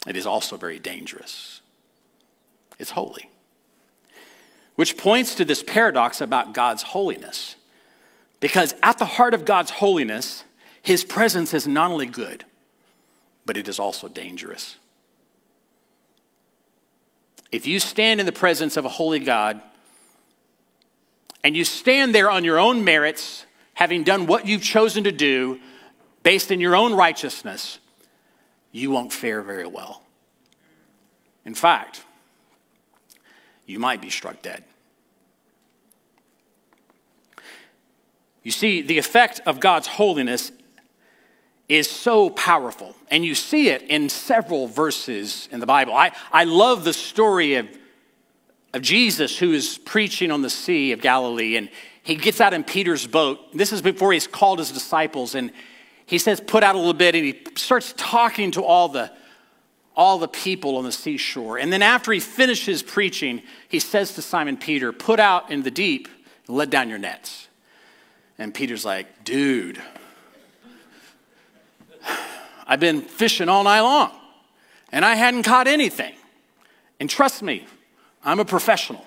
it 0.07 0.17
is 0.17 0.25
also 0.25 0.57
very 0.57 0.79
dangerous. 0.79 1.61
It's 2.77 2.91
holy. 2.91 3.29
Which 4.75 4.97
points 4.97 5.35
to 5.35 5.45
this 5.45 5.63
paradox 5.63 6.19
about 6.19 6.53
God's 6.53 6.83
holiness. 6.83 7.55
Because 8.39 8.75
at 8.83 8.97
the 8.97 9.05
heart 9.05 9.33
of 9.33 9.45
God's 9.45 9.71
holiness, 9.71 10.43
his 10.81 11.05
presence 11.05 11.53
is 11.53 11.67
not 11.67 11.91
only 11.91 12.07
good, 12.07 12.43
but 13.45 13.55
it 13.55 13.67
is 13.67 13.79
also 13.79 14.07
dangerous. 14.07 14.77
If 17.53 17.67
you 17.67 17.79
stand 17.79 18.19
in 18.19 18.25
the 18.25 18.31
presence 18.31 18.77
of 18.77 18.85
a 18.85 18.89
holy 18.89 19.19
God 19.19 19.61
and 21.43 21.55
you 21.55 21.63
stand 21.63 22.15
there 22.15 22.31
on 22.31 22.43
your 22.43 22.57
own 22.57 22.83
merits, 22.83 23.45
having 23.75 24.03
done 24.03 24.25
what 24.25 24.47
you've 24.47 24.63
chosen 24.63 25.03
to 25.03 25.11
do 25.11 25.59
based 26.23 26.49
in 26.49 26.59
your 26.59 26.75
own 26.75 26.95
righteousness, 26.95 27.77
you 28.71 28.89
won't 28.89 29.13
fare 29.13 29.43
very 29.43 29.67
well. 29.67 30.01
In 31.45 31.53
fact, 31.53 32.03
you 33.67 33.77
might 33.77 34.01
be 34.01 34.09
struck 34.09 34.41
dead. 34.41 34.63
You 38.41 38.49
see, 38.49 38.81
the 38.81 38.97
effect 38.97 39.41
of 39.45 39.59
God's 39.59 39.85
holiness 39.85 40.51
is 41.69 41.89
so 41.89 42.29
powerful, 42.29 42.95
and 43.09 43.23
you 43.23 43.35
see 43.35 43.69
it 43.69 43.83
in 43.83 44.09
several 44.09 44.67
verses 44.67 45.47
in 45.51 45.59
the 45.59 45.65
Bible. 45.65 45.93
I, 45.93 46.11
I 46.31 46.43
love 46.43 46.83
the 46.83 46.93
story 46.93 47.55
of, 47.55 47.67
of 48.73 48.81
Jesus 48.81 49.37
who 49.37 49.53
is 49.53 49.77
preaching 49.77 50.29
on 50.29 50.41
the 50.41 50.49
Sea 50.49 50.91
of 50.91 51.01
Galilee, 51.01 51.55
and 51.55 51.69
he 52.03 52.15
gets 52.15 52.41
out 52.41 52.53
in 52.53 52.65
Peter's 52.65 53.07
boat. 53.07 53.39
This 53.53 53.71
is 53.71 53.81
before 53.81 54.11
he's 54.11 54.27
called 54.27 54.59
his 54.59 54.71
disciples, 54.71 55.35
and 55.35 55.51
he 56.05 56.17
says, 56.17 56.41
Put 56.41 56.63
out 56.63 56.75
a 56.75 56.77
little 56.77 56.93
bit, 56.93 57.15
and 57.15 57.25
he 57.25 57.39
starts 57.55 57.93
talking 57.95 58.51
to 58.51 58.63
all 58.63 58.89
the, 58.89 59.11
all 59.95 60.19
the 60.19 60.27
people 60.27 60.77
on 60.77 60.83
the 60.83 60.91
seashore. 60.91 61.57
And 61.57 61.71
then 61.71 61.81
after 61.81 62.11
he 62.11 62.19
finishes 62.19 62.83
preaching, 62.83 63.41
he 63.69 63.79
says 63.79 64.15
to 64.15 64.21
Simon 64.21 64.57
Peter, 64.57 64.91
Put 64.91 65.21
out 65.21 65.49
in 65.49 65.63
the 65.63 65.71
deep 65.71 66.09
and 66.47 66.57
let 66.57 66.69
down 66.69 66.89
your 66.89 66.97
nets. 66.97 67.47
And 68.37 68.53
Peter's 68.53 68.83
like, 68.83 69.23
Dude, 69.23 69.81
I've 72.67 72.79
been 72.79 73.01
fishing 73.01 73.49
all 73.49 73.63
night 73.63 73.81
long 73.81 74.11
and 74.91 75.03
I 75.03 75.15
hadn't 75.15 75.43
caught 75.43 75.67
anything. 75.67 76.13
And 76.99 77.09
trust 77.09 77.41
me, 77.41 77.65
I'm 78.23 78.39
a 78.39 78.45
professional. 78.45 79.05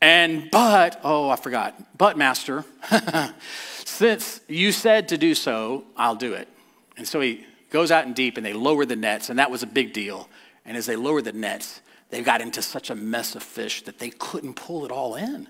And, 0.00 0.50
but, 0.50 1.00
oh, 1.02 1.30
I 1.30 1.36
forgot, 1.36 1.74
but, 1.96 2.18
Master, 2.18 2.64
since 3.84 4.40
you 4.48 4.70
said 4.70 5.08
to 5.08 5.18
do 5.18 5.34
so, 5.34 5.84
I'll 5.96 6.14
do 6.14 6.34
it. 6.34 6.46
And 6.96 7.08
so 7.08 7.20
he 7.20 7.46
goes 7.70 7.90
out 7.90 8.04
in 8.04 8.12
deep 8.12 8.36
and 8.36 8.44
they 8.44 8.52
lower 8.52 8.84
the 8.84 8.96
nets, 8.96 9.30
and 9.30 9.38
that 9.38 9.50
was 9.50 9.62
a 9.62 9.66
big 9.66 9.92
deal. 9.92 10.28
And 10.64 10.76
as 10.76 10.86
they 10.86 10.96
lower 10.96 11.22
the 11.22 11.32
nets, 11.32 11.80
they 12.10 12.22
got 12.22 12.40
into 12.40 12.62
such 12.62 12.90
a 12.90 12.94
mess 12.94 13.34
of 13.34 13.42
fish 13.42 13.82
that 13.84 13.98
they 13.98 14.10
couldn't 14.10 14.54
pull 14.54 14.84
it 14.84 14.92
all 14.92 15.14
in. 15.14 15.48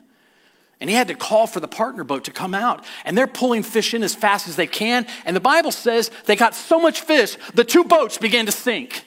And 0.85 0.91
he 0.91 0.97
had 0.97 1.09
to 1.09 1.15
call 1.15 1.47
for 1.47 1.61
the 1.61 1.67
partner 1.67 2.05
boat 2.05 2.25
to 2.25 2.31
come 2.31 2.53
out. 2.53 2.85
And 3.07 3.17
they're 3.17 3.27
pulling 3.27 3.63
fish 3.63 3.95
in 3.95 4.03
as 4.03 4.15
fast 4.15 4.49
as 4.49 4.57
they 4.57 4.67
can. 4.67 5.07
And 5.25 5.35
the 5.35 5.41
Bible 5.41 5.73
says 5.73 6.11
they 6.27 6.37
got 6.37 6.55
so 6.55 6.79
much 6.79 7.01
fish, 7.01 7.39
the 7.55 7.65
two 7.65 7.85
boats 7.85 8.19
began 8.19 8.45
to 8.45 8.53
sink. 8.53 9.07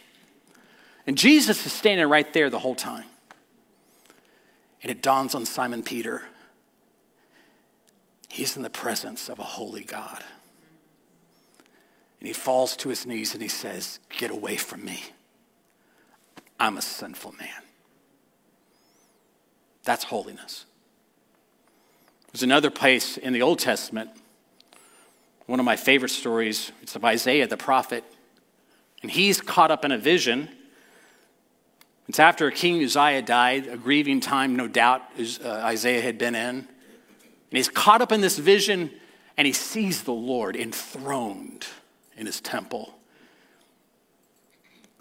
And 1.06 1.16
Jesus 1.16 1.64
is 1.68 1.72
standing 1.72 2.10
right 2.10 2.34
there 2.34 2.50
the 2.50 2.58
whole 2.58 2.74
time. 2.74 3.04
And 4.82 4.92
it 4.92 5.04
dawns 5.04 5.36
on 5.36 5.46
Simon 5.46 5.84
Peter 5.84 6.24
he's 8.28 8.58
in 8.58 8.64
the 8.64 8.72
presence 8.72 9.30
of 9.30 9.38
a 9.38 9.44
holy 9.44 9.84
God. 9.84 10.24
And 12.20 12.26
he 12.26 12.34
falls 12.34 12.76
to 12.78 12.90
his 12.90 13.06
knees 13.06 13.36
and 13.36 13.44
he 13.44 13.50
says, 13.50 14.00
Get 14.18 14.32
away 14.32 14.56
from 14.56 14.84
me. 14.84 15.04
I'm 16.60 16.76
a 16.78 16.82
sinful 16.82 17.34
man. 17.34 17.62
That's 19.84 20.06
holiness. 20.06 20.66
There's 22.32 22.44
another 22.44 22.70
place 22.70 23.18
in 23.18 23.34
the 23.34 23.42
Old 23.42 23.60
Testament, 23.60 24.10
one 25.46 25.60
of 25.60 25.66
my 25.66 25.76
favorite 25.76 26.10
stories. 26.10 26.72
It's 26.82 26.96
of 26.96 27.06
Isaiah 27.06 27.48
the 27.48 27.58
prophet. 27.58 28.04
And 29.02 29.12
he's 29.12 29.40
caught 29.40 29.72
up 29.72 29.86
in 29.86 29.92
a 29.92 29.98
vision. 29.98 30.50
It's 32.08 32.20
after 32.20 32.50
King 32.52 32.84
Uzziah 32.84 33.22
died, 33.22 33.68
a 33.68 33.78
grieving 33.78 34.20
time, 34.20 34.56
no 34.56 34.68
doubt, 34.68 35.04
uh, 35.20 35.50
Isaiah 35.50 36.02
had 36.02 36.18
been 36.18 36.36
in. 36.36 36.58
And 36.58 36.68
he's 37.52 37.70
caught 37.70 38.02
up 38.02 38.12
in 38.12 38.22
this 38.22 38.38
vision 38.38 38.92
and 39.38 39.46
he 39.46 39.54
sees 39.54 40.04
the 40.04 40.14
Lord 40.14 40.56
enthroned 40.56 41.68
in 42.18 42.26
his 42.26 42.42
temple. 42.42 42.94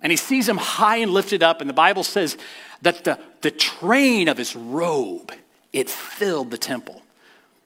And 0.03 0.13
he 0.13 0.17
sees 0.17 0.49
him 0.49 0.59
high 0.59 0.99
and 0.99 1.11
lifted 1.11 1.43
up, 1.43 1.63
and 1.63 1.71
the 1.71 1.75
Bible 1.75 2.05
says 2.05 2.37
that 2.83 3.05
the, 3.05 3.19
the 3.41 3.51
train 3.51 4.29
of 4.29 4.37
his 4.37 4.55
robe, 4.55 5.33
it 5.73 5.89
filled 5.89 6.51
the 6.51 6.59
temple. 6.59 7.03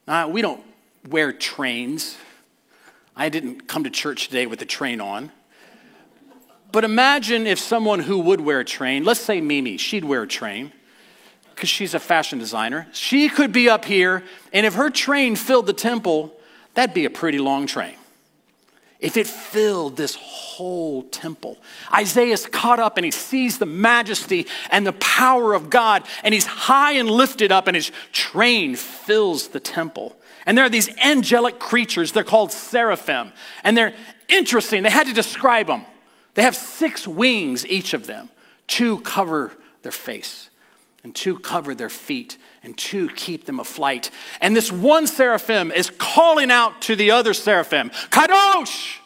Now, 0.07 0.29
we 0.29 0.43
don't 0.43 0.63
wear 1.09 1.33
trains. 1.33 2.17
I 3.17 3.29
didn't 3.29 3.69
come 3.69 3.85
to 3.85 3.91
church 3.91 4.27
today 4.27 4.47
with 4.47 4.61
a 4.63 4.67
train 4.67 5.01
on. 5.01 5.31
But 6.73 6.85
imagine 6.85 7.47
if 7.47 7.59
someone 7.59 8.01
who 8.01 8.19
would 8.21 8.41
wear 8.41 8.61
a 8.61 8.65
train, 8.65 9.05
let's 9.05 9.21
say 9.21 9.41
Mimi, 9.41 9.77
she'd 9.77 10.05
wear 10.05 10.23
a 10.23 10.29
train 10.29 10.73
because 11.55 11.69
she's 11.69 11.95
a 11.95 12.01
fashion 12.01 12.39
designer. 12.39 12.87
She 12.93 13.29
could 13.29 13.53
be 13.53 13.69
up 13.69 13.85
here, 13.85 14.23
and 14.53 14.65
if 14.65 14.75
her 14.75 14.89
train 14.89 15.37
filled 15.37 15.67
the 15.67 15.73
temple, 15.73 16.33
that'd 16.75 16.95
be 16.95 17.05
a 17.05 17.11
pretty 17.11 17.39
long 17.39 17.67
train 17.67 17.97
if 19.01 19.17
it 19.17 19.27
filled 19.27 19.97
this 19.97 20.15
whole 20.15 21.03
temple. 21.05 21.59
Isaiah 21.93 22.35
is 22.35 22.47
caught 22.47 22.79
up 22.79 22.99
and 22.99 23.05
he 23.05 23.11
sees 23.11 23.59
the 23.59 23.67
majesty 23.67 24.47
and 24.71 24.87
the 24.87 24.93
power 24.95 25.55
of 25.55 25.71
God, 25.71 26.05
and 26.23 26.35
he's 26.35 26.47
high 26.47 26.93
and 26.93 27.11
lifted 27.11 27.51
up, 27.51 27.67
and 27.67 27.75
his 27.75 27.93
train 28.13 28.77
fills 28.77 29.49
the 29.49 29.61
temple. 29.61 30.17
And 30.47 30.57
there 30.57 30.65
are 30.65 30.71
these 30.71 30.95
angelic 30.99 31.59
creatures, 31.59 32.13
they're 32.13 32.25
called 32.25 32.53
seraphim, 32.53 33.33
and 33.65 33.77
they're 33.77 33.95
interesting. 34.29 34.83
They 34.83 34.91
had 34.91 35.07
to 35.07 35.15
describe 35.15 35.67
them. 35.67 35.85
They 36.35 36.43
have 36.43 36.57
six 36.57 37.09
wings, 37.09 37.67
each 37.67 37.95
of 37.95 38.07
them. 38.07 38.31
Two 38.67 39.01
cover 39.01 39.53
their 39.83 39.93
face, 39.93 40.50
and 41.03 41.15
two 41.15 41.39
cover 41.39 41.75
their 41.75 41.89
feet, 41.89 42.37
and 42.63 42.77
two 42.77 43.09
keep 43.11 43.47
them 43.47 43.59
aflight. 43.59 44.11
And 44.41 44.55
this 44.55 44.71
one 44.71 45.07
seraphim 45.07 45.71
is 45.71 45.91
calling 45.91 46.51
out 46.51 46.83
to 46.83 46.97
the 46.97 47.11
other 47.11 47.35
seraphim, 47.35 47.91
Kadosh, 48.11 48.99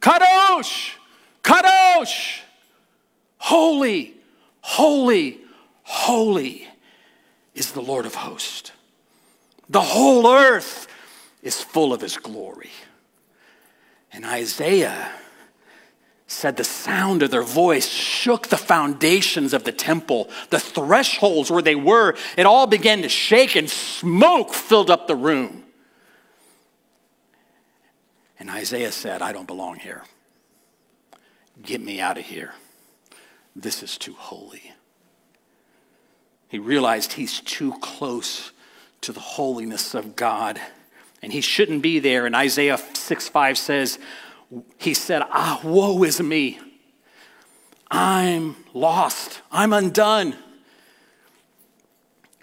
Kadosh, 0.00 0.94
Kadosh. 1.42 2.40
Holy, 3.38 4.14
holy, 4.60 5.40
holy 5.82 6.68
is 7.54 7.72
the 7.72 7.82
Lord 7.82 8.06
of 8.06 8.14
hosts. 8.14 8.70
The 9.68 9.80
whole 9.80 10.28
earth 10.28 10.86
is 11.42 11.60
full 11.60 11.92
of 11.92 12.00
his 12.00 12.16
glory. 12.16 12.70
And 14.12 14.24
Isaiah 14.24 15.10
said 16.32 16.56
the 16.56 16.64
sound 16.64 17.22
of 17.22 17.30
their 17.30 17.42
voice 17.42 17.88
shook 17.88 18.48
the 18.48 18.56
foundations 18.56 19.52
of 19.52 19.64
the 19.64 19.72
temple, 19.72 20.28
the 20.50 20.58
thresholds 20.58 21.50
where 21.50 21.62
they 21.62 21.74
were. 21.74 22.16
It 22.36 22.46
all 22.46 22.66
began 22.66 23.02
to 23.02 23.08
shake, 23.08 23.54
and 23.54 23.68
smoke 23.68 24.54
filled 24.54 24.90
up 24.90 25.06
the 25.06 25.14
room. 25.14 25.64
And 28.38 28.50
Isaiah 28.50 28.92
said, 28.92 29.22
I 29.22 29.32
don't 29.32 29.46
belong 29.46 29.76
here. 29.76 30.02
Get 31.62 31.80
me 31.80 32.00
out 32.00 32.18
of 32.18 32.24
here. 32.24 32.54
This 33.54 33.82
is 33.82 33.98
too 33.98 34.14
holy. 34.14 34.72
He 36.48 36.58
realized 36.58 37.12
he's 37.12 37.40
too 37.40 37.74
close 37.80 38.52
to 39.02 39.12
the 39.12 39.20
holiness 39.20 39.94
of 39.94 40.16
God 40.16 40.60
and 41.22 41.32
he 41.32 41.40
shouldn't 41.40 41.82
be 41.82 41.98
there. 42.00 42.26
And 42.26 42.34
Isaiah 42.34 42.78
6 42.78 43.28
5 43.28 43.58
says, 43.58 43.98
He 44.78 44.94
said, 44.94 45.22
Ah, 45.30 45.60
woe 45.62 46.02
is 46.02 46.20
me. 46.20 46.58
I'm 47.90 48.56
lost. 48.74 49.40
I'm 49.50 49.72
undone. 49.72 50.34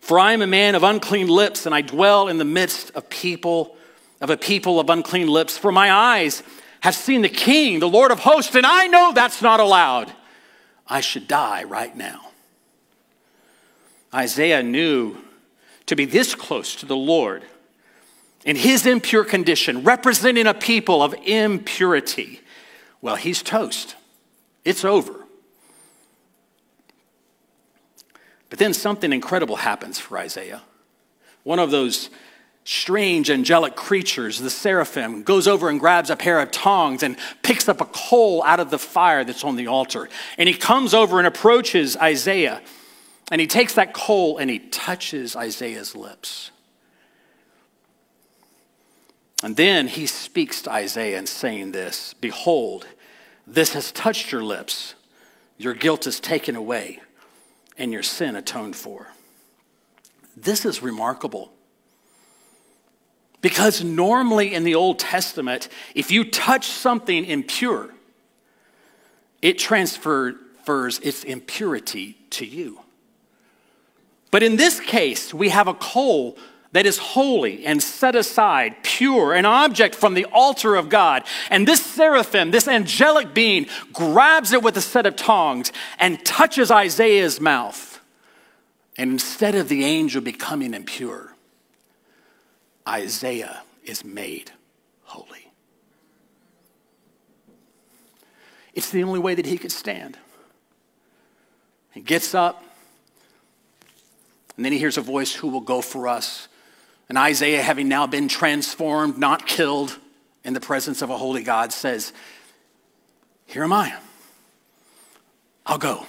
For 0.01 0.17
I 0.19 0.33
am 0.33 0.41
a 0.41 0.47
man 0.47 0.75
of 0.75 0.83
unclean 0.83 1.27
lips, 1.27 1.65
and 1.65 1.75
I 1.75 1.81
dwell 1.81 2.27
in 2.27 2.37
the 2.37 2.45
midst 2.45 2.91
of 2.91 3.09
people, 3.09 3.75
of 4.21 4.29
a 4.29 4.37
people 4.37 4.79
of 4.79 4.89
unclean 4.89 5.27
lips. 5.27 5.57
For 5.57 5.71
my 5.71 5.91
eyes 5.91 6.41
have 6.81 6.95
seen 6.95 7.21
the 7.21 7.29
King, 7.29 7.79
the 7.79 7.89
Lord 7.89 8.11
of 8.11 8.19
hosts, 8.19 8.55
and 8.55 8.65
I 8.65 8.87
know 8.87 9.11
that's 9.13 9.41
not 9.41 9.59
allowed. 9.59 10.11
I 10.87 11.01
should 11.01 11.27
die 11.27 11.63
right 11.63 11.95
now. 11.95 12.31
Isaiah 14.13 14.63
knew 14.63 15.17
to 15.85 15.95
be 15.95 16.05
this 16.05 16.33
close 16.33 16.75
to 16.77 16.85
the 16.85 16.95
Lord 16.95 17.43
in 18.45 18.55
his 18.55 18.85
impure 18.85 19.25
condition, 19.25 19.83
representing 19.83 20.47
a 20.47 20.53
people 20.53 21.03
of 21.03 21.13
impurity, 21.25 22.41
well, 23.01 23.15
he's 23.15 23.41
toast. 23.41 23.95
It's 24.65 24.85
over. 24.85 25.13
But 28.49 28.59
then 28.59 28.73
something 28.73 29.13
incredible 29.13 29.57
happens 29.57 29.99
for 29.99 30.17
Isaiah. 30.17 30.61
One 31.43 31.59
of 31.59 31.71
those 31.71 32.09
strange 32.63 33.29
angelic 33.29 33.75
creatures, 33.75 34.39
the 34.39 34.49
seraphim, 34.49 35.23
goes 35.23 35.47
over 35.47 35.69
and 35.69 35.79
grabs 35.79 36.09
a 36.09 36.15
pair 36.15 36.39
of 36.39 36.51
tongs 36.51 37.03
and 37.03 37.17
picks 37.41 37.69
up 37.69 37.81
a 37.81 37.85
coal 37.85 38.43
out 38.43 38.59
of 38.59 38.69
the 38.69 38.77
fire 38.77 39.23
that's 39.23 39.43
on 39.43 39.55
the 39.55 39.67
altar. 39.67 40.09
And 40.37 40.47
he 40.47 40.55
comes 40.55 40.93
over 40.93 41.17
and 41.17 41.27
approaches 41.27 41.95
Isaiah. 41.97 42.61
And 43.31 43.39
he 43.39 43.47
takes 43.47 43.75
that 43.75 43.93
coal 43.93 44.37
and 44.37 44.49
he 44.49 44.59
touches 44.59 45.35
Isaiah's 45.35 45.95
lips. 45.95 46.51
And 49.43 49.55
then 49.55 49.87
he 49.87 50.05
speaks 50.05 50.61
to 50.63 50.71
Isaiah 50.71 51.17
and 51.17 51.27
saying 51.27 51.71
this 51.71 52.13
Behold, 52.15 52.87
this 53.47 53.73
has 53.73 53.91
touched 53.91 54.31
your 54.31 54.43
lips. 54.43 54.95
Your 55.57 55.73
guilt 55.73 56.07
is 56.07 56.19
taken 56.19 56.55
away 56.55 57.01
and 57.77 57.91
your 57.91 58.03
sin 58.03 58.35
atoned 58.35 58.75
for. 58.75 59.07
This 60.37 60.65
is 60.65 60.81
remarkable. 60.81 61.51
Because 63.41 63.83
normally 63.83 64.53
in 64.53 64.63
the 64.63 64.75
Old 64.75 64.99
Testament, 64.99 65.69
if 65.95 66.11
you 66.11 66.29
touch 66.29 66.67
something 66.67 67.25
impure, 67.25 67.89
it 69.41 69.57
transfers 69.57 70.99
its 70.99 71.23
impurity 71.23 72.17
to 72.31 72.45
you. 72.45 72.81
But 74.31 74.43
in 74.43 74.57
this 74.57 74.79
case, 74.79 75.33
we 75.33 75.49
have 75.49 75.67
a 75.67 75.73
coal 75.73 76.37
that 76.71 76.85
is 76.85 76.97
holy 76.97 77.65
and 77.65 77.81
set 77.81 78.15
aside, 78.15 78.75
pure, 78.83 79.33
an 79.33 79.45
object 79.45 79.95
from 79.95 80.13
the 80.13 80.25
altar 80.25 80.75
of 80.75 80.87
God. 80.87 81.23
And 81.49 81.67
this 81.67 81.83
seraphim, 81.83 82.51
this 82.51 82.67
angelic 82.67 83.33
being, 83.33 83.67
grabs 83.91 84.53
it 84.53 84.61
with 84.61 84.77
a 84.77 84.81
set 84.81 85.05
of 85.05 85.15
tongs 85.15 85.71
and 85.97 86.23
touches 86.23 86.69
Isaiah's 86.69 87.41
mouth. 87.41 87.99
And 88.97 89.11
instead 89.11 89.55
of 89.55 89.69
the 89.69 89.83
angel 89.83 90.21
becoming 90.21 90.73
impure, 90.73 91.35
Isaiah 92.87 93.61
is 93.83 94.03
made 94.03 94.51
holy. 95.03 95.51
It's 98.73 98.91
the 98.91 99.03
only 99.03 99.19
way 99.19 99.33
that 99.35 99.45
he 99.45 99.57
could 99.57 99.71
stand. 99.71 100.17
He 101.91 102.01
gets 102.01 102.35
up, 102.35 102.63
and 104.55 104.63
then 104.63 104.71
he 104.71 104.77
hears 104.77 104.97
a 104.97 105.01
voice 105.01 105.33
who 105.33 105.47
will 105.47 105.61
go 105.61 105.81
for 105.81 106.07
us 106.07 106.47
and 107.09 107.17
Isaiah, 107.17 107.63
having 107.63 107.87
now 107.87 108.05
been 108.05 108.27
transformed, 108.27 109.17
not 109.17 109.47
killed 109.47 109.97
in 110.43 110.53
the 110.53 110.59
presence 110.59 111.01
of 111.01 111.09
a 111.09 111.17
holy 111.17 111.41
God, 111.41 111.73
says, 111.73 112.13
Here 113.47 113.63
am 113.63 113.73
I. 113.73 113.95
I'll 115.65 115.79
go. 115.79 116.05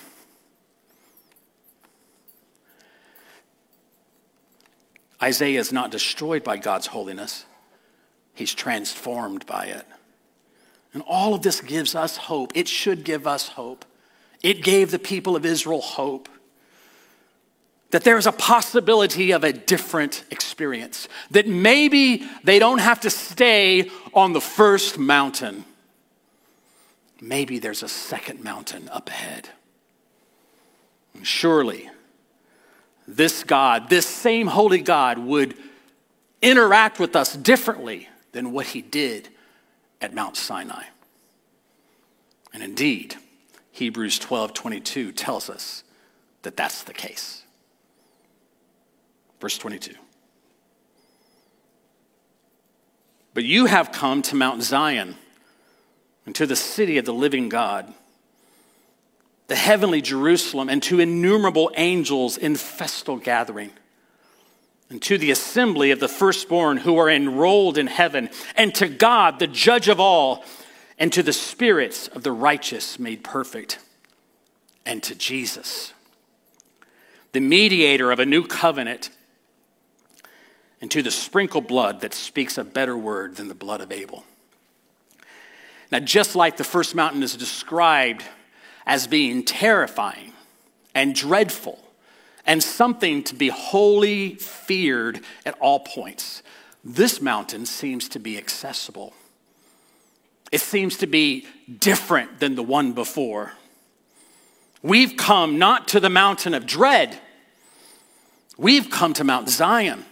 Isaiah 5.23 5.61
is 5.61 5.73
not 5.73 5.91
destroyed 5.91 6.45
by 6.45 6.59
God's 6.59 6.87
holiness, 6.87 7.47
he's 8.35 8.55
transformed 8.55 9.47
by 9.47 9.67
it. 9.67 9.87
And 10.93 11.03
all 11.07 11.35
of 11.35 11.43
this 11.43 11.61
gives 11.61 11.95
us 11.95 12.17
hope. 12.17 12.51
It 12.57 12.67
should 12.67 13.05
give 13.05 13.27
us 13.27 13.49
hope. 13.49 13.85
It 14.43 14.65
gave 14.65 14.91
the 14.91 14.99
people 14.99 15.37
of 15.37 15.47
Israel 15.47 15.81
hope 15.81 16.29
that 17.91 18.05
there 18.05 18.19
is 18.19 18.27
a 18.27 18.33
possibility 18.33 19.33
of 19.33 19.45
a 19.45 19.53
different 19.53 20.25
experience, 20.31 21.09
that 21.31 21.49
maybe 21.49 22.29
they 22.45 22.59
don't 22.59 22.79
have 22.79 23.01
to 23.01 23.11
stay 23.11 23.91
on 24.15 24.33
the 24.33 24.41
first 24.41 24.99
mountain. 24.99 25.65
Maybe 27.21 27.59
there's 27.59 27.83
a 27.83 27.89
second 27.89 28.43
mountain 28.45 28.89
up 28.91 29.09
ahead. 29.09 29.49
And 31.15 31.27
surely, 31.27 31.91
this 33.09 33.43
God, 33.43 33.91
this 33.91 34.07
same 34.07 34.47
holy 34.47 34.81
God, 34.81 35.19
would 35.19 35.55
interact 36.41 36.99
with 36.99 37.17
us 37.17 37.37
differently 37.37 38.09
than 38.33 38.53
what 38.53 38.67
he 38.67 38.81
did 38.81 39.29
at 40.01 40.15
Mount 40.15 40.37
Sinai. 40.37 40.85
And 42.53 42.63
indeed, 42.63 43.17
Hebrews 43.73 44.19
12 44.19 44.55
22 44.55 45.13
tells 45.13 45.51
us 45.51 45.85
that 46.43 46.57
that's 46.57 46.85
the 46.85 46.95
case. 46.95 47.43
Verse 49.41 49.57
22. 49.59 49.95
But 53.33 53.45
you 53.45 53.67
have 53.67 53.93
come 53.93 54.23
to 54.23 54.37
Mount 54.37 54.63
Zion 54.63 55.17
and 56.27 56.35
to 56.35 56.47
the 56.47 56.57
city 56.57 56.99
of 56.99 57.05
the 57.05 57.15
living 57.15 57.49
God, 57.49 57.93
the 59.47 59.57
heavenly 59.57 60.03
Jerusalem, 60.03 60.69
and 60.69 60.83
to 60.85 61.01
innumerable 61.01 61.71
angels 61.77 62.37
in 62.37 62.57
festal 62.57 63.17
gathering, 63.17 63.71
and 64.91 65.01
to 65.03 65.17
the 65.17 65.31
assembly 65.31 65.91
of 65.91 66.01
the 66.01 66.09
firstborn 66.09 66.77
who 66.77 66.99
are 66.99 67.09
enrolled 67.09 67.79
in 67.79 67.87
heaven, 67.87 68.29
and 68.57 68.75
to 68.75 68.89
God, 68.89 69.39
the 69.39 69.47
judge 69.47 69.89
of 69.89 69.99
all, 70.01 70.45
and 70.99 71.13
to 71.13 71.23
the 71.23 71.33
spirits 71.33 72.09
of 72.09 72.23
the 72.25 72.33
righteous 72.33 72.99
made 72.99 73.25
perfect, 73.25 73.79
and 74.85 75.03
to 75.05 75.15
Jesus, 75.15 75.95
the 77.33 77.41
mediator 77.41 78.11
of 78.11 78.19
a 78.19 78.27
new 78.27 78.45
covenant 78.45 79.11
and 80.81 80.91
to 80.91 81.03
the 81.03 81.11
sprinkled 81.11 81.67
blood 81.67 82.01
that 82.01 82.15
speaks 82.15 82.57
a 82.57 82.65
better 82.65 82.97
word 82.97 83.37
than 83.37 83.49
the 83.49 83.55
blood 83.55 83.81
of 83.81 83.93
Abel. 83.93 84.25
Now, 85.93 86.01
just 86.01 86.37
like 86.37 86.57
the 86.57 86.65
first 86.65 86.95
mountain 86.95 87.23
is 87.23 87.37
described 87.37 88.25
as 88.87 89.07
being 89.07 89.45
terrifying 89.45 90.33
and 90.95 91.15
dreadful 91.15 91.79
and 92.47 92.63
something 92.63 93.23
to 93.25 93.35
be 93.35 93.49
wholly 93.49 94.37
feared 94.37 95.21
at 95.45 95.59
all 95.61 95.81
points, 95.81 96.43
this 96.83 97.21
mountain 97.21 97.67
seems 97.67 98.09
to 98.09 98.19
be 98.19 98.39
accessible. 98.39 99.13
It 100.51 100.61
seems 100.61 100.97
to 100.99 101.07
be 101.07 101.47
different 101.79 102.41
than 102.41 102.55
the 102.55 102.63
one 102.63 102.93
before. 102.93 103.53
We've 104.83 105.17
come 105.17 105.59
not 105.59 105.89
to 105.89 106.01
the 106.01 106.09
mountain 106.09 106.55
of 106.55 106.67
dread, 106.67 107.19
we've 108.57 108.91
come 108.91 109.13
to 109.15 109.25
Mount 109.25 109.49
Zion 109.51 110.07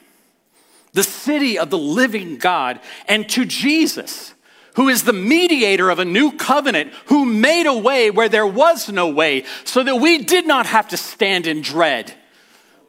the 0.93 1.03
city 1.03 1.59
of 1.59 1.71
the 1.71 1.79
living 1.79 2.39
God, 2.39 2.81
and 3.07 3.29
to 3.31 3.45
Jesus, 3.45 4.35
who 4.75 4.89
is 4.89 5.03
the 5.03 5.13
mediator 5.13 5.91
of 5.91 5.99
a 5.99 6.05
new 6.05 6.33
covenant, 6.33 6.93
who 7.07 7.25
made 7.25 7.67
a 7.67 7.77
way 7.77 8.11
where 8.11 8.29
there 8.29 8.47
was 8.47 8.89
no 8.89 9.09
way, 9.09 9.45
so 9.65 9.83
that 9.83 9.97
we 9.97 10.19
did 10.19 10.47
not 10.47 10.67
have 10.67 10.89
to 10.89 10.97
stand 10.97 11.47
in 11.47 11.63
dread, 11.63 12.15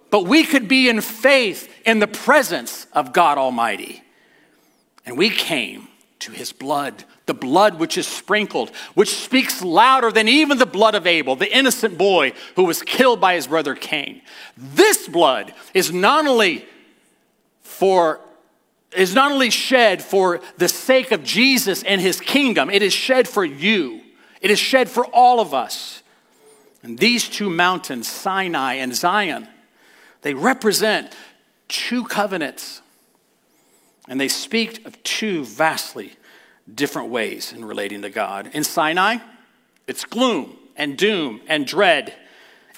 but 0.09 0.25
we 0.25 0.43
could 0.43 0.67
be 0.67 0.89
in 0.89 1.01
faith 1.01 1.67
in 1.85 1.99
the 1.99 2.07
presence 2.07 2.88
of 2.93 3.13
God 3.13 3.38
Almighty. 3.38 4.03
And 5.05 5.17
we 5.17 5.29
came 5.29 5.88
to 6.19 6.31
his 6.31 6.51
blood, 6.51 7.05
the 7.25 7.33
blood 7.33 7.79
which 7.79 7.97
is 7.97 8.07
sprinkled, 8.07 8.69
which 8.93 9.15
speaks 9.15 9.62
louder 9.62 10.12
than 10.12 10.27
even 10.27 10.57
the 10.57 10.65
blood 10.65 10.93
of 10.95 11.07
Abel, 11.07 11.35
the 11.35 11.55
innocent 11.55 11.97
boy 11.97 12.33
who 12.55 12.65
was 12.65 12.81
killed 12.81 13.21
by 13.21 13.35
his 13.35 13.47
brother 13.47 13.73
Cain. 13.73 14.21
This 14.57 15.07
blood 15.07 15.53
is 15.73 15.91
not 15.91 16.27
only 16.27 16.65
for 17.69 18.19
is 18.91 19.13
not 19.13 19.32
only 19.32 19.51
shed 19.51 20.01
for 20.01 20.41
the 20.58 20.67
sake 20.67 21.12
of 21.12 21.23
Jesus 21.23 21.84
and 21.84 22.01
his 22.01 22.19
kingdom, 22.19 22.71
it 22.71 22.82
is 22.82 22.91
shed 22.91 23.27
for 23.27 23.45
you. 23.45 24.01
It 24.41 24.49
is 24.49 24.58
shed 24.58 24.89
for 24.89 25.05
all 25.05 25.39
of 25.39 25.53
us. 25.53 26.01
And 26.82 26.97
these 26.97 27.29
two 27.29 27.49
mountains, 27.49 28.08
Sinai 28.08 28.75
and 28.75 28.95
Zion, 28.95 29.47
they 30.23 30.34
represent 30.34 31.15
two 31.67 32.03
covenants 32.03 32.82
and 34.08 34.19
they 34.19 34.27
speak 34.27 34.86
of 34.88 35.01
two 35.03 35.45
vastly 35.45 36.13
different 36.73 37.10
ways 37.10 37.53
in 37.53 37.63
relating 37.63 38.01
to 38.01 38.10
God. 38.10 38.49
In 38.53 38.63
Sinai, 38.63 39.17
it's 39.86 40.03
gloom 40.03 40.58
and 40.75 40.97
doom 40.97 41.41
and 41.47 41.67
dread. 41.67 42.15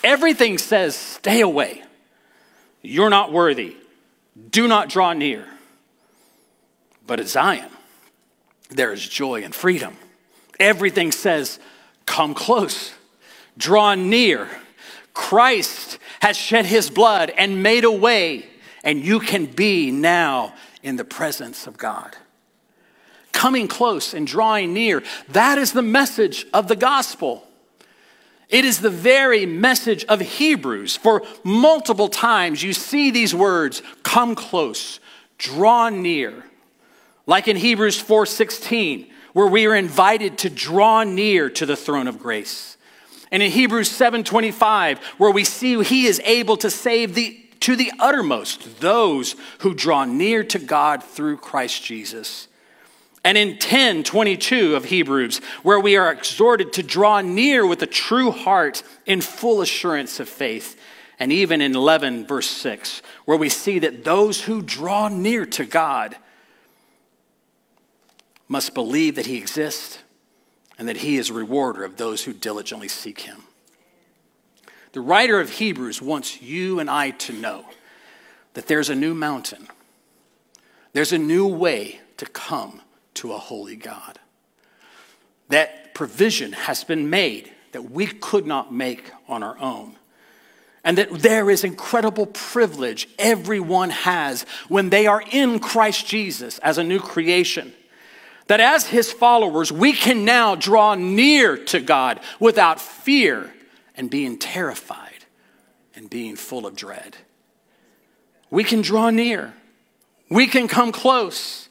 Everything 0.04 0.58
says, 0.58 0.96
stay 0.96 1.40
away. 1.40 1.84
You're 2.82 3.10
not 3.10 3.32
worthy. 3.32 3.78
Do 4.50 4.68
not 4.68 4.90
draw 4.90 5.14
near. 5.14 5.46
But 7.06 7.20
at 7.20 7.28
Zion, 7.28 7.70
there 8.70 8.94
is 8.94 9.08
joy 9.08 9.44
and 9.44 9.54
freedom. 9.54 9.98
Everything 10.60 11.12
says, 11.12 11.60
come 12.06 12.34
close, 12.34 12.94
draw 13.58 13.96
near. 13.96 14.48
Christ 15.14 15.98
has 16.22 16.38
shed 16.38 16.66
his 16.66 16.90
blood 16.90 17.32
and 17.38 17.64
made 17.64 17.84
a 17.84 17.92
way, 17.92 18.46
and 18.84 19.04
you 19.04 19.20
can 19.20 19.46
be 19.46 19.92
now 19.92 20.54
in 20.84 20.96
the 20.96 21.04
presence 21.04 21.68
of 21.68 21.78
God. 21.78 22.16
Coming 23.34 23.68
close 23.68 24.14
and 24.14 24.26
drawing 24.26 24.74
near, 24.74 25.04
that 25.30 25.58
is 25.58 25.74
the 25.74 25.82
message 25.82 26.46
of 26.54 26.68
the 26.68 26.76
gospel. 26.76 27.48
It 28.52 28.66
is 28.66 28.80
the 28.80 28.90
very 28.90 29.46
message 29.46 30.04
of 30.06 30.20
Hebrews. 30.20 30.98
For 30.98 31.24
multiple 31.44 32.10
times 32.10 32.62
you 32.62 32.74
see 32.74 33.10
these 33.10 33.34
words 33.34 33.82
come 34.04 34.36
close, 34.36 35.00
draw 35.38 35.90
near. 35.90 36.44
Like 37.26 37.48
in 37.48 37.56
Hebrews 37.56 37.98
4:16, 37.98 39.08
where 39.32 39.48
we 39.48 39.66
are 39.66 39.76
invited 39.76 40.38
to 40.40 40.50
draw 40.50 41.04
near 41.04 41.50
to 41.50 41.66
the 41.66 41.78
throne 41.78 42.08
of 42.08 42.20
grace. 42.20 42.76
And 43.32 43.42
in 43.42 43.52
Hebrews 43.52 43.90
7:25, 43.90 45.00
where 45.18 45.32
we 45.32 45.46
see 45.46 45.82
he 45.84 46.06
is 46.06 46.22
able 46.26 46.58
to 46.58 46.70
save 46.70 47.16
the 47.16 47.38
to 47.62 47.76
the 47.76 47.92
uttermost 48.00 48.82
those 48.82 49.36
who 49.60 49.74
draw 49.74 50.04
near 50.04 50.44
to 50.44 50.60
God 50.60 51.04
through 51.04 51.38
Christ 51.38 51.84
Jesus. 51.84 52.48
And 53.24 53.38
in 53.38 53.58
10:22 53.58 54.76
of 54.76 54.86
Hebrews, 54.86 55.40
where 55.62 55.80
we 55.80 55.96
are 55.96 56.12
exhorted 56.12 56.74
to 56.74 56.84
draw 56.84 57.22
near 57.22 57.66
with 57.66 57.82
a 57.84 57.88
true 57.88 58.32
heart 58.32 58.82
in 59.06 59.22
full 59.22 59.62
assurance 59.62 60.20
of 60.20 60.28
faith. 60.28 60.80
And 61.20 61.32
even 61.32 61.62
in 61.62 61.76
11 61.76 62.26
verse 62.26 62.50
6, 62.50 63.04
where 63.26 63.38
we 63.38 63.50
see 63.50 63.78
that 63.80 64.04
those 64.04 64.42
who 64.42 64.64
draw 64.64 65.08
near 65.08 65.46
to 65.48 65.66
God 65.66 66.18
must 68.48 68.74
believe 68.74 69.16
that 69.16 69.28
he 69.28 69.38
exists 69.38 70.00
and 70.80 70.88
that 70.88 70.98
he 70.98 71.18
is 71.18 71.30
a 71.30 71.34
rewarder 71.34 71.84
of 71.84 71.98
those 71.98 72.24
who 72.24 72.34
diligently 72.34 72.88
seek 72.88 73.22
him. 73.22 73.44
The 74.94 75.00
writer 75.00 75.40
of 75.40 75.52
Hebrews 75.52 76.02
wants 76.02 76.42
you 76.42 76.80
and 76.80 76.90
I 76.90 77.12
to 77.12 77.34
know 77.34 77.66
that 78.56 78.68
there's 78.68 78.90
a 78.90 78.96
new 78.96 79.14
mountain, 79.14 79.68
there's 80.94 81.14
a 81.14 81.20
new 81.20 81.46
way 81.48 82.02
to 82.18 82.26
come 82.26 82.82
to 83.22 83.34
a 83.34 83.38
holy 83.38 83.76
God. 83.76 84.20
That 85.50 85.94
provision 85.94 86.54
has 86.54 86.84
been 86.84 87.12
made 87.12 87.52
that 87.72 87.92
we 87.92 88.08
could 88.08 88.48
not 88.48 88.74
make 88.74 89.12
on 89.28 89.44
our 89.44 89.58
own. 89.60 89.96
And 90.84 90.98
that 90.98 91.12
there 91.20 91.52
is 91.52 91.64
incredible 91.64 92.26
privilege 92.26 93.08
everyone 93.20 93.92
has 93.92 94.42
when 94.70 94.90
they 94.90 95.06
are 95.06 95.24
in 95.32 95.60
Christ 95.60 96.08
Jesus 96.08 96.58
as 96.60 96.80
a 96.80 96.84
new 96.84 97.00
creation. 97.00 97.74
That 98.48 98.60
as 98.60 98.88
his 98.88 99.12
followers, 99.12 99.72
we 99.72 99.94
can 99.94 100.26
now 100.26 100.56
draw 100.56 100.96
near 100.96 101.58
to 101.66 101.80
God 101.80 102.20
without 102.40 102.82
fear 102.82 103.54
and 103.96 104.10
being 104.10 104.40
terrified 104.40 105.26
and 105.96 106.10
being 106.10 106.36
full 106.36 106.66
of 106.66 106.76
dread. 106.76 107.18
We 108.50 108.64
can 108.64 108.82
draw 108.82 109.12
near, 109.12 109.54
we 110.28 110.48
can 110.48 110.68
come 110.68 110.92
close. 110.92 111.68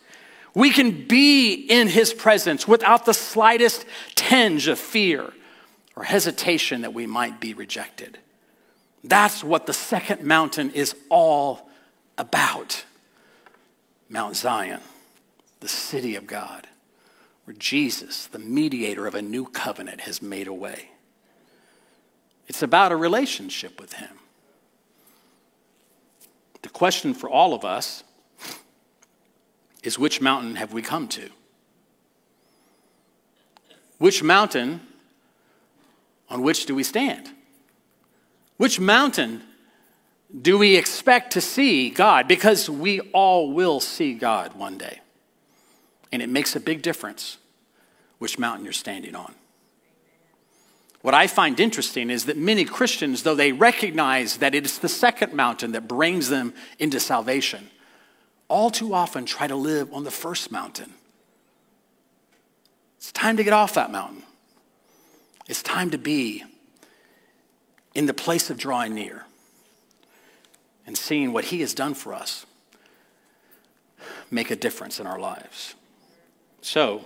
We 0.54 0.70
can 0.70 1.06
be 1.06 1.54
in 1.54 1.88
his 1.88 2.12
presence 2.12 2.66
without 2.66 3.04
the 3.04 3.14
slightest 3.14 3.86
tinge 4.14 4.66
of 4.68 4.78
fear 4.78 5.32
or 5.94 6.02
hesitation 6.04 6.82
that 6.82 6.94
we 6.94 7.06
might 7.06 7.40
be 7.40 7.54
rejected. 7.54 8.18
That's 9.04 9.44
what 9.44 9.66
the 9.66 9.72
second 9.72 10.22
mountain 10.24 10.70
is 10.70 10.94
all 11.08 11.68
about 12.18 12.84
Mount 14.08 14.36
Zion, 14.36 14.80
the 15.60 15.68
city 15.68 16.16
of 16.16 16.26
God, 16.26 16.66
where 17.44 17.54
Jesus, 17.56 18.26
the 18.26 18.38
mediator 18.38 19.06
of 19.06 19.14
a 19.14 19.22
new 19.22 19.46
covenant, 19.46 20.02
has 20.02 20.20
made 20.20 20.48
a 20.48 20.52
way. 20.52 20.90
It's 22.48 22.62
about 22.62 22.90
a 22.90 22.96
relationship 22.96 23.80
with 23.80 23.94
Him. 23.94 24.18
The 26.62 26.68
question 26.68 27.14
for 27.14 27.30
all 27.30 27.54
of 27.54 27.64
us 27.64 28.02
is 29.82 29.98
which 29.98 30.20
mountain 30.20 30.56
have 30.56 30.72
we 30.72 30.82
come 30.82 31.08
to? 31.08 31.30
Which 33.98 34.22
mountain 34.22 34.80
on 36.28 36.42
which 36.42 36.66
do 36.66 36.74
we 36.74 36.82
stand? 36.82 37.30
Which 38.56 38.78
mountain 38.78 39.42
do 40.40 40.58
we 40.58 40.76
expect 40.76 41.32
to 41.32 41.40
see 41.40 41.90
God? 41.90 42.28
Because 42.28 42.70
we 42.70 43.00
all 43.12 43.52
will 43.52 43.80
see 43.80 44.14
God 44.14 44.54
one 44.54 44.78
day. 44.78 45.00
And 46.12 46.22
it 46.22 46.28
makes 46.28 46.54
a 46.54 46.60
big 46.60 46.82
difference 46.82 47.38
which 48.18 48.38
mountain 48.38 48.64
you're 48.64 48.72
standing 48.72 49.14
on. 49.14 49.34
What 51.02 51.14
I 51.14 51.26
find 51.26 51.58
interesting 51.58 52.10
is 52.10 52.26
that 52.26 52.36
many 52.36 52.64
Christians, 52.64 53.22
though 53.22 53.34
they 53.34 53.52
recognize 53.52 54.36
that 54.36 54.54
it 54.54 54.66
is 54.66 54.78
the 54.78 54.88
second 54.88 55.32
mountain 55.32 55.72
that 55.72 55.88
brings 55.88 56.28
them 56.28 56.52
into 56.78 57.00
salvation, 57.00 57.70
all 58.50 58.70
too 58.70 58.92
often 58.92 59.24
try 59.24 59.46
to 59.46 59.54
live 59.54 59.94
on 59.94 60.04
the 60.04 60.10
first 60.10 60.50
mountain. 60.50 60.92
It's 62.98 63.12
time 63.12 63.36
to 63.38 63.44
get 63.44 63.52
off 63.52 63.74
that 63.74 63.90
mountain. 63.90 64.24
It's 65.48 65.62
time 65.62 65.90
to 65.92 65.98
be 65.98 66.44
in 67.94 68.06
the 68.06 68.14
place 68.14 68.50
of 68.50 68.58
drawing 68.58 68.94
near 68.94 69.24
and 70.86 70.98
seeing 70.98 71.32
what 71.32 71.46
He 71.46 71.60
has 71.60 71.72
done 71.72 71.94
for 71.94 72.12
us 72.12 72.44
make 74.30 74.50
a 74.50 74.56
difference 74.56 75.00
in 75.00 75.06
our 75.06 75.18
lives. 75.18 75.74
So, 76.60 77.04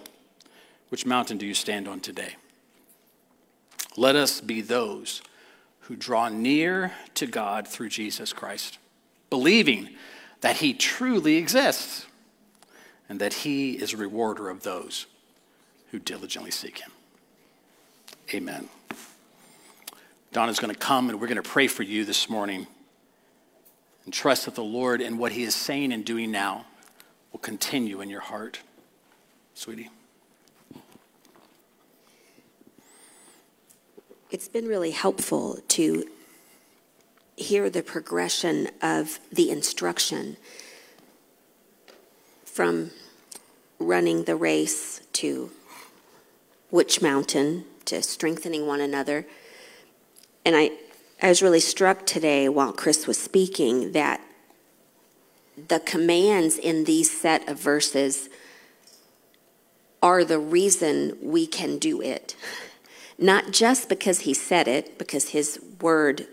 which 0.88 1.06
mountain 1.06 1.38
do 1.38 1.46
you 1.46 1.54
stand 1.54 1.86
on 1.86 2.00
today? 2.00 2.36
Let 3.96 4.16
us 4.16 4.40
be 4.40 4.60
those 4.60 5.22
who 5.80 5.96
draw 5.96 6.28
near 6.28 6.92
to 7.14 7.26
God 7.26 7.68
through 7.68 7.90
Jesus 7.90 8.32
Christ, 8.32 8.78
believing 9.30 9.90
that 10.44 10.58
He 10.58 10.74
truly 10.74 11.36
exists 11.36 12.04
and 13.08 13.18
that 13.18 13.32
He 13.32 13.78
is 13.78 13.94
a 13.94 13.96
rewarder 13.96 14.50
of 14.50 14.62
those 14.62 15.06
who 15.90 15.98
diligently 15.98 16.50
seek 16.50 16.80
Him. 16.80 16.90
Amen. 18.34 18.68
Donna's 20.32 20.58
going 20.58 20.74
to 20.74 20.78
come 20.78 21.08
and 21.08 21.18
we're 21.18 21.28
going 21.28 21.42
to 21.42 21.48
pray 21.48 21.66
for 21.66 21.82
you 21.82 22.04
this 22.04 22.28
morning 22.28 22.66
and 24.04 24.12
trust 24.12 24.44
that 24.44 24.54
the 24.54 24.62
Lord 24.62 25.00
and 25.00 25.18
what 25.18 25.32
He 25.32 25.44
is 25.44 25.54
saying 25.54 25.94
and 25.94 26.04
doing 26.04 26.30
now 26.30 26.66
will 27.32 27.40
continue 27.40 28.02
in 28.02 28.10
your 28.10 28.20
heart. 28.20 28.60
Sweetie. 29.54 29.88
it's 34.30 34.48
been 34.48 34.66
really 34.66 34.90
helpful 34.90 35.58
to 35.68 36.06
hear 37.36 37.68
the 37.68 37.82
progression 37.82 38.68
of 38.80 39.18
the 39.32 39.50
instruction 39.50 40.36
from 42.44 42.90
running 43.78 44.24
the 44.24 44.36
race 44.36 45.00
to 45.12 45.50
which 46.70 47.02
mountain 47.02 47.64
to 47.84 48.02
strengthening 48.02 48.66
one 48.66 48.80
another. 48.80 49.26
And 50.44 50.56
I, 50.56 50.70
I 51.22 51.28
was 51.28 51.42
really 51.42 51.60
struck 51.60 52.06
today 52.06 52.48
while 52.48 52.72
Chris 52.72 53.06
was 53.06 53.18
speaking 53.18 53.92
that 53.92 54.20
the 55.68 55.80
commands 55.80 56.56
in 56.56 56.84
these 56.84 57.10
set 57.10 57.48
of 57.48 57.58
verses 57.58 58.28
are 60.02 60.24
the 60.24 60.38
reason 60.38 61.16
we 61.22 61.46
can 61.46 61.78
do 61.78 62.00
it 62.00 62.36
not 63.18 63.52
just 63.52 63.88
because 63.88 64.20
he 64.20 64.34
said 64.34 64.68
it, 64.68 64.98
because 64.98 65.30
his 65.30 65.60
word 65.80 66.26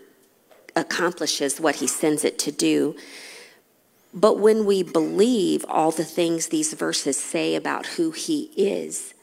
accomplishes 0.74 1.60
what 1.60 1.76
he 1.76 1.86
sends 1.86 2.24
it 2.24 2.38
to 2.40 2.52
do, 2.52 2.94
But 4.14 4.38
when 4.38 4.66
we 4.66 4.82
believe 4.82 5.64
all 5.68 5.90
the 5.90 6.04
things 6.04 6.48
these 6.48 6.74
verses 6.74 7.16
say 7.16 7.54
about 7.54 7.86
who 7.96 8.10
he 8.10 8.50
is, 8.56 9.14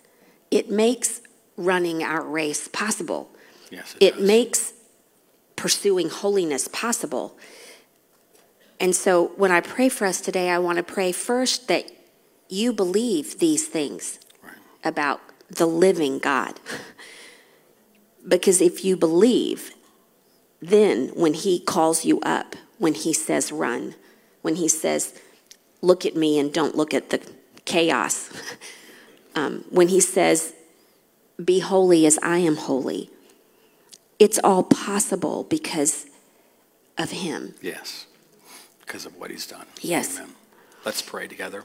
it 0.50 0.72
makes 0.72 1.22
running 1.58 2.02
our 2.04 2.24
race 2.24 2.68
possible. 2.68 3.30
Yes, 3.70 3.96
It 4.00 4.16
does. 4.16 4.28
makes 4.28 4.74
pursuing 5.56 6.10
holiness 6.10 6.68
possible. 6.68 7.38
And 8.80 8.96
so 8.96 9.28
when 9.36 9.52
I 9.52 9.62
pray 9.62 9.90
for 9.90 10.06
us 10.08 10.22
today, 10.22 10.50
I 10.50 10.58
want 10.58 10.78
to 10.78 10.84
pray 10.84 11.12
first 11.12 11.68
that 11.68 11.86
you 12.48 12.74
believe 12.74 13.38
these 13.38 13.68
things 13.68 14.18
Right. 14.42 14.54
about 14.84 15.22
the 15.50 15.68
living 15.68 16.18
God. 16.20 16.60
Because 18.28 18.60
if 18.62 18.84
you 18.84 18.98
believe, 18.98 19.72
then 20.62 21.10
when 21.10 21.34
he 21.34 21.60
calls 21.60 22.06
you 22.06 22.20
up, 22.22 22.56
when 22.78 22.94
he 22.94 23.14
says 23.14 23.52
run, 23.52 23.96
when 24.42 24.56
he 24.56 24.68
says 24.68 25.14
look 25.82 26.06
at 26.06 26.16
me 26.16 26.38
and 26.40 26.54
don't 26.54 26.76
look 26.76 26.94
at 26.94 27.10
the 27.10 27.22
chaos, 27.66 28.30
um, 29.36 29.64
when 29.70 29.88
he 29.88 30.00
says 30.00 30.54
be 31.44 31.60
holy 31.60 32.06
as 32.06 32.20
I 32.22 32.40
am 32.40 32.58
holy, 32.58 33.10
it's 34.18 34.40
all 34.44 34.64
possible 34.64 35.44
because 35.44 36.06
of 36.98 37.12
him. 37.12 37.56
Yes, 37.62 38.06
because 38.82 39.06
of 39.06 39.18
what 39.18 39.32
he's 39.32 39.48
done. 39.48 39.66
Yes. 39.82 40.18
Amen. 40.18 40.36
Let's 40.86 41.02
pray 41.02 41.28
together. 41.28 41.64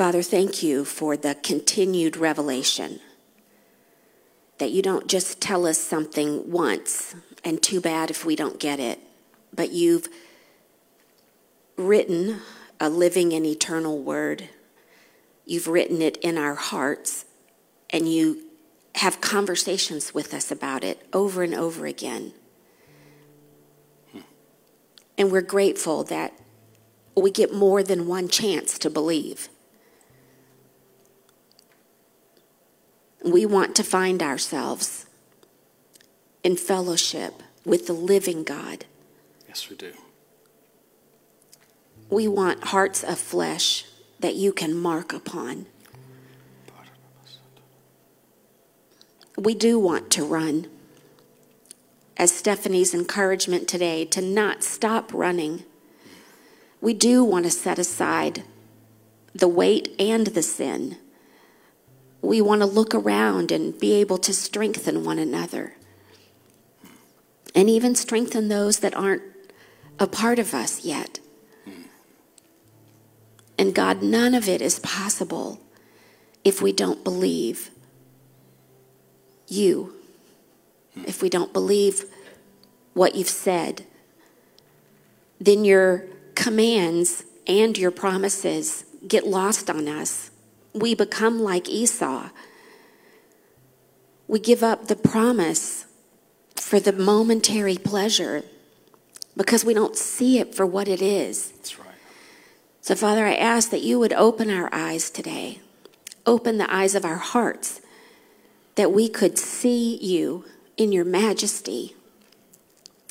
Father, 0.00 0.22
thank 0.22 0.62
you 0.62 0.86
for 0.86 1.14
the 1.14 1.34
continued 1.42 2.16
revelation 2.16 3.00
that 4.56 4.70
you 4.70 4.80
don't 4.80 5.06
just 5.08 5.42
tell 5.42 5.66
us 5.66 5.76
something 5.76 6.50
once, 6.50 7.14
and 7.44 7.62
too 7.62 7.82
bad 7.82 8.08
if 8.08 8.24
we 8.24 8.34
don't 8.34 8.58
get 8.58 8.80
it, 8.80 8.98
but 9.54 9.72
you've 9.72 10.08
written 11.76 12.40
a 12.80 12.88
living 12.88 13.34
and 13.34 13.44
eternal 13.44 13.98
word. 13.98 14.48
You've 15.44 15.68
written 15.68 16.00
it 16.00 16.16
in 16.22 16.38
our 16.38 16.54
hearts, 16.54 17.26
and 17.90 18.10
you 18.10 18.44
have 18.94 19.20
conversations 19.20 20.14
with 20.14 20.32
us 20.32 20.50
about 20.50 20.82
it 20.82 21.06
over 21.12 21.42
and 21.42 21.54
over 21.54 21.84
again. 21.84 22.32
And 25.18 25.30
we're 25.30 25.42
grateful 25.42 26.04
that 26.04 26.32
we 27.14 27.30
get 27.30 27.52
more 27.52 27.82
than 27.82 28.08
one 28.08 28.28
chance 28.28 28.78
to 28.78 28.88
believe. 28.88 29.50
We 33.24 33.44
want 33.44 33.74
to 33.76 33.84
find 33.84 34.22
ourselves 34.22 35.06
in 36.42 36.56
fellowship 36.56 37.42
with 37.64 37.86
the 37.86 37.92
living 37.92 38.44
God. 38.44 38.86
Yes, 39.46 39.68
we 39.68 39.76
do. 39.76 39.92
We 42.08 42.26
want 42.26 42.64
hearts 42.64 43.04
of 43.04 43.18
flesh 43.18 43.84
that 44.18 44.34
you 44.34 44.52
can 44.52 44.74
mark 44.74 45.12
upon. 45.12 45.66
We 49.36 49.54
do 49.54 49.78
want 49.78 50.10
to 50.10 50.24
run. 50.24 50.68
As 52.16 52.34
Stephanie's 52.34 52.92
encouragement 52.92 53.68
today, 53.68 54.04
to 54.06 54.20
not 54.20 54.62
stop 54.62 55.14
running. 55.14 55.64
We 56.80 56.92
do 56.92 57.24
want 57.24 57.44
to 57.46 57.50
set 57.50 57.78
aside 57.78 58.42
the 59.34 59.48
weight 59.48 59.94
and 59.98 60.26
the 60.28 60.42
sin. 60.42 60.98
We 62.22 62.40
want 62.40 62.60
to 62.62 62.66
look 62.66 62.94
around 62.94 63.50
and 63.50 63.78
be 63.78 63.94
able 63.94 64.18
to 64.18 64.32
strengthen 64.32 65.04
one 65.04 65.18
another. 65.18 65.74
And 67.54 67.68
even 67.68 67.94
strengthen 67.94 68.48
those 68.48 68.78
that 68.80 68.94
aren't 68.94 69.22
a 69.98 70.06
part 70.06 70.38
of 70.38 70.54
us 70.54 70.84
yet. 70.84 71.18
And 73.58 73.74
God, 73.74 74.02
none 74.02 74.34
of 74.34 74.48
it 74.48 74.62
is 74.62 74.78
possible 74.78 75.60
if 76.44 76.62
we 76.62 76.72
don't 76.72 77.04
believe 77.04 77.70
you, 79.48 79.94
if 81.06 81.20
we 81.20 81.28
don't 81.28 81.52
believe 81.52 82.04
what 82.94 83.14
you've 83.14 83.28
said. 83.28 83.84
Then 85.38 85.64
your 85.64 86.06
commands 86.34 87.24
and 87.46 87.76
your 87.76 87.90
promises 87.90 88.84
get 89.06 89.26
lost 89.26 89.68
on 89.68 89.88
us. 89.88 90.29
We 90.72 90.94
become 90.94 91.40
like 91.40 91.68
Esau. 91.68 92.30
We 94.28 94.38
give 94.38 94.62
up 94.62 94.86
the 94.86 94.96
promise 94.96 95.86
for 96.54 96.78
the 96.78 96.92
momentary 96.92 97.76
pleasure 97.76 98.44
because 99.36 99.64
we 99.64 99.74
don't 99.74 99.96
see 99.96 100.38
it 100.38 100.54
for 100.54 100.64
what 100.66 100.86
it 100.86 101.02
is. 101.02 101.50
That's 101.50 101.78
right. 101.78 101.88
So, 102.80 102.94
Father, 102.94 103.26
I 103.26 103.34
ask 103.34 103.70
that 103.70 103.82
you 103.82 103.98
would 103.98 104.12
open 104.12 104.50
our 104.50 104.68
eyes 104.72 105.10
today, 105.10 105.60
open 106.26 106.58
the 106.58 106.72
eyes 106.72 106.94
of 106.94 107.04
our 107.04 107.16
hearts, 107.16 107.80
that 108.76 108.92
we 108.92 109.08
could 109.08 109.38
see 109.38 109.96
you 109.96 110.44
in 110.76 110.92
your 110.92 111.04
majesty. 111.04 111.94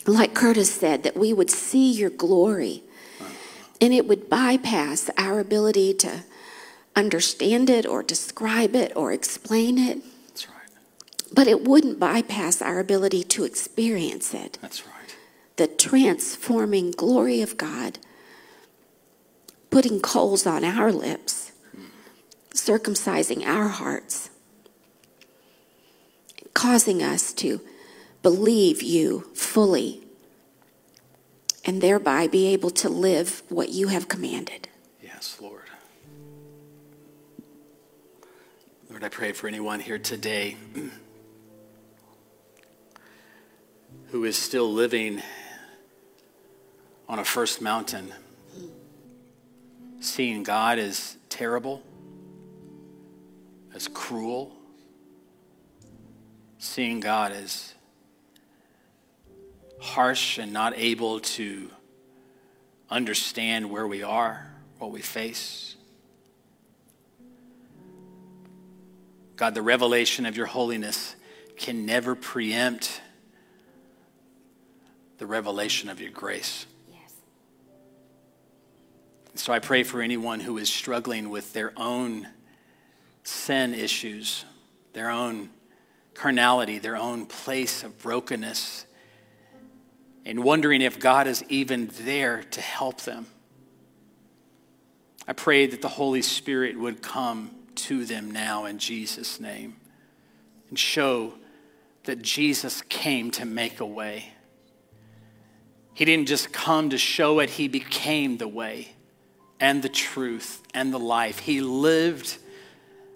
Like 0.08 0.34
Curtis 0.34 0.74
said, 0.74 1.04
that 1.04 1.18
we 1.18 1.34
would 1.34 1.52
see 1.52 1.92
your 1.92 2.10
glory 2.10 2.84
uh-huh. 3.20 3.30
and 3.82 3.94
it 3.94 4.08
would 4.08 4.30
bypass 4.30 5.10
our 5.18 5.40
ability 5.40 5.94
to 5.96 6.24
understand 6.96 7.70
it 7.70 7.86
or 7.86 8.04
describe 8.04 8.76
it 8.76 8.92
or 8.96 9.12
explain 9.12 9.78
it, 9.78 10.02
That's 10.28 10.48
right. 10.50 10.68
but 11.34 11.48
it 11.48 11.64
wouldn't 11.64 12.00
bypass 12.00 12.62
our 12.62 12.80
ability 12.80 13.24
to 13.24 13.44
experience 13.44 14.34
it 14.34 14.58
That's 14.62 14.86
right. 14.86 15.16
the 15.56 15.68
transforming 15.68 16.92
glory 16.92 17.42
of 17.42 17.58
God, 17.58 18.00
putting 19.70 20.00
coals 20.00 20.46
on 20.46 20.64
our 20.64 20.92
lips, 20.92 21.52
circumcising 22.54 23.46
our 23.46 23.68
hearts, 23.70 24.30
causing 26.54 27.02
us 27.02 27.32
to 27.34 27.62
believe 28.24 28.82
you 28.82 29.22
fully, 29.34 30.02
and 31.66 31.82
thereby 31.82 32.28
be 32.28 32.48
able 32.48 32.72
to 32.72 32.90
live 32.90 33.44
what 33.50 33.70
you 33.70 33.90
have 33.90 34.08
commanded. 34.08 34.68
Yes, 35.02 35.38
Lord. 35.40 35.59
Lord, 39.00 39.14
I 39.14 39.16
pray 39.16 39.32
for 39.32 39.48
anyone 39.48 39.80
here 39.80 39.98
today 39.98 40.58
who 44.08 44.26
is 44.26 44.36
still 44.36 44.74
living 44.74 45.22
on 47.08 47.18
a 47.18 47.24
first 47.24 47.62
mountain, 47.62 48.14
seeing 50.02 50.44
God 50.44 50.80
as 50.80 51.16
terrible, 51.30 51.82
as 53.74 53.88
cruel, 53.88 54.52
seeing 56.58 57.00
God 57.00 57.32
as 57.32 57.74
harsh 59.80 60.40
and 60.40 60.52
not 60.52 60.78
able 60.78 61.22
to 61.22 61.70
understand 62.90 63.72
where 63.72 63.88
we 63.88 64.04
are, 64.04 64.52
what 64.78 64.92
we 64.92 65.00
face. 65.00 65.78
God, 69.40 69.56
the 69.56 69.62
revelation 69.62 70.26
of 70.26 70.36
your 70.36 70.48
holiness 70.48 71.16
can 71.56 71.86
never 71.86 72.14
preempt 72.14 73.02
the 75.18 75.26
revelation 75.26 75.88
of 75.88 76.02
your 76.02 76.12
grace. 76.12 76.66
Yes. 76.92 77.14
So 79.36 79.54
I 79.54 79.60
pray 79.60 79.84
for 79.84 80.02
anyone 80.02 80.42
who 80.42 80.58
is 80.58 80.68
struggling 80.68 81.30
with 81.30 81.54
their 81.54 81.72
own 81.78 82.28
sin 83.24 83.74
issues, 83.74 84.44
their 84.92 85.10
own 85.10 85.52
carnality, 86.14 86.78
their 86.78 86.98
own 86.98 87.26
place 87.26 87.82
of 87.82 87.98
brokenness, 88.00 88.86
and 90.26 90.44
wondering 90.44 90.82
if 90.82 91.00
God 91.00 91.28
is 91.28 91.46
even 91.48 91.90
there 92.02 92.44
to 92.44 92.60
help 92.60 93.00
them. 93.04 93.26
I 95.26 95.32
pray 95.32 95.66
that 95.66 95.82
the 95.82 95.88
Holy 95.88 96.24
Spirit 96.24 96.78
would 96.78 97.02
come 97.02 97.52
to 97.84 98.06
them 98.06 98.32
now 98.32 98.66
in 98.66 98.78
Jesus' 98.78 99.40
name 99.40 99.78
and 100.70 100.78
show 100.78 101.34
that 102.04 102.22
Jesus 102.22 102.82
came 102.84 103.32
to 103.32 103.46
make 103.46 103.80
a 103.80 103.86
way. 103.86 104.34
He 105.94 106.06
didn't 106.06 106.28
just 106.28 106.54
come 106.54 106.90
to 106.92 106.98
show 106.98 107.40
it, 107.40 107.52
He 107.52 107.68
became 107.68 108.38
the 108.38 108.48
way 108.48 108.90
and 109.60 109.82
the 109.84 109.90
truth 109.90 110.62
and 110.74 110.94
the 110.94 111.00
life. 111.00 111.40
He 111.40 111.62
lived 111.62 112.38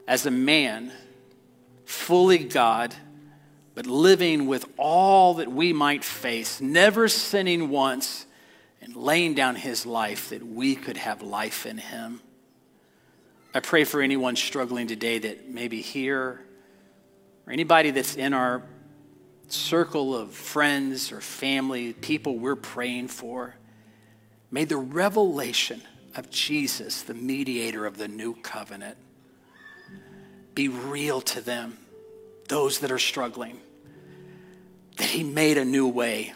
as 0.07 0.26
a 0.26 0.32
man, 0.32 0.91
fully 1.86 2.39
God, 2.39 2.93
but 3.76 3.88
living 3.88 4.45
with 4.45 4.66
all 4.78 5.36
that 5.36 5.51
we 5.51 5.74
might 5.74 6.03
face, 6.03 6.59
never 6.61 7.07
sinning 7.07 7.70
once, 7.70 8.26
and 8.82 8.95
laying 8.95 9.34
down 9.34 9.55
his 9.55 9.86
life 9.86 10.30
that 10.30 10.45
we 10.45 10.76
could 10.76 10.97
have 10.97 11.22
life 11.22 11.66
in 11.66 11.78
him. 11.78 12.22
I 13.56 13.60
pray 13.60 13.84
for 13.84 14.01
anyone 14.01 14.36
struggling 14.36 14.88
today 14.88 15.20
that 15.20 15.47
maybe 15.47 15.82
here, 15.82 16.41
or 17.45 17.54
anybody 17.54 17.91
that's 17.91 18.16
in 18.16 18.34
our 18.34 18.64
circle 19.47 20.16
of 20.16 20.32
friends 20.32 21.12
or 21.12 21.22
family, 21.22 21.93
people 21.93 22.39
we're 22.39 22.56
praying 22.56 23.10
for, 23.10 23.56
may 24.49 24.66
the 24.66 24.78
revelation 24.78 25.82
of 26.16 26.32
Jesus, 26.32 27.04
the 27.04 27.14
mediator 27.14 27.86
of 27.86 27.97
the 27.97 28.08
new 28.08 28.34
covenant, 28.34 28.97
be 30.56 30.68
real 30.68 31.22
to 31.22 31.41
them, 31.41 31.78
those 32.47 32.80
that 32.80 32.91
are 32.91 32.99
struggling, 32.99 33.60
that 34.97 35.10
He 35.10 35.24
made 35.24 35.60
a 35.60 35.66
new 35.66 35.88
way. 35.88 36.34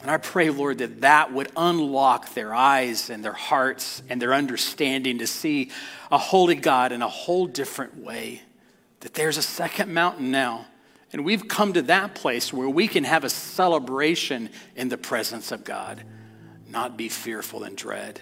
And 0.00 0.10
I 0.10 0.16
pray, 0.16 0.50
Lord, 0.50 0.78
that 0.78 1.00
that 1.00 1.32
would 1.32 1.50
unlock 1.56 2.34
their 2.34 2.54
eyes 2.54 3.10
and 3.10 3.24
their 3.24 3.32
hearts 3.32 4.02
and 4.08 4.22
their 4.22 4.32
understanding 4.32 5.18
to 5.18 5.26
see 5.26 5.70
a 6.10 6.18
holy 6.18 6.54
God 6.54 6.92
in 6.92 7.02
a 7.02 7.08
whole 7.08 7.46
different 7.46 7.96
way. 7.96 8.42
That 9.00 9.14
there's 9.14 9.38
a 9.38 9.42
second 9.42 9.92
mountain 9.92 10.30
now. 10.30 10.66
And 11.12 11.24
we've 11.24 11.48
come 11.48 11.72
to 11.72 11.82
that 11.82 12.14
place 12.14 12.52
where 12.52 12.68
we 12.68 12.86
can 12.86 13.04
have 13.04 13.24
a 13.24 13.30
celebration 13.30 14.50
in 14.76 14.88
the 14.88 14.98
presence 14.98 15.50
of 15.50 15.64
God, 15.64 16.04
not 16.68 16.96
be 16.96 17.08
fearful 17.08 17.64
and 17.64 17.76
dread. 17.76 18.20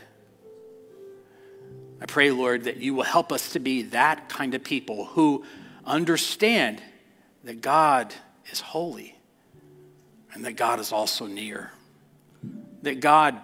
I 2.00 2.06
pray, 2.06 2.30
Lord, 2.30 2.64
that 2.64 2.76
you 2.76 2.94
will 2.94 3.04
help 3.04 3.32
us 3.32 3.52
to 3.52 3.58
be 3.58 3.82
that 3.82 4.28
kind 4.28 4.54
of 4.54 4.62
people 4.62 5.06
who 5.06 5.44
understand 5.84 6.80
that 7.44 7.60
God 7.60 8.14
is 8.50 8.60
holy 8.60 9.15
and 10.36 10.44
that 10.44 10.52
God 10.52 10.80
is 10.80 10.92
also 10.92 11.26
near. 11.26 11.72
That 12.82 13.00
God 13.00 13.40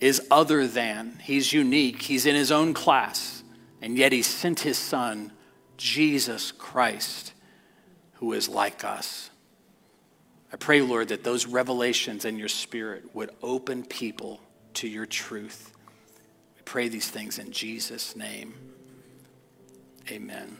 is 0.00 0.20
other 0.30 0.66
than, 0.66 1.18
He's 1.22 1.50
unique, 1.50 2.02
He's 2.02 2.26
in 2.26 2.34
His 2.34 2.52
own 2.52 2.74
class, 2.74 3.42
and 3.80 3.96
yet 3.96 4.12
He 4.12 4.20
sent 4.20 4.60
His 4.60 4.76
Son, 4.76 5.32
Jesus 5.78 6.52
Christ, 6.52 7.32
who 8.16 8.34
is 8.34 8.50
like 8.50 8.84
us. 8.84 9.30
I 10.52 10.56
pray, 10.56 10.82
Lord, 10.82 11.08
that 11.08 11.24
those 11.24 11.46
revelations 11.46 12.26
in 12.26 12.36
your 12.36 12.48
spirit 12.48 13.14
would 13.14 13.30
open 13.42 13.82
people 13.82 14.40
to 14.74 14.86
your 14.86 15.06
truth 15.06 15.72
We 16.54 16.62
pray 16.66 16.88
these 16.88 17.08
things 17.08 17.38
in 17.38 17.50
Jesus' 17.50 18.14
name. 18.14 18.52
Amen. 20.10 20.58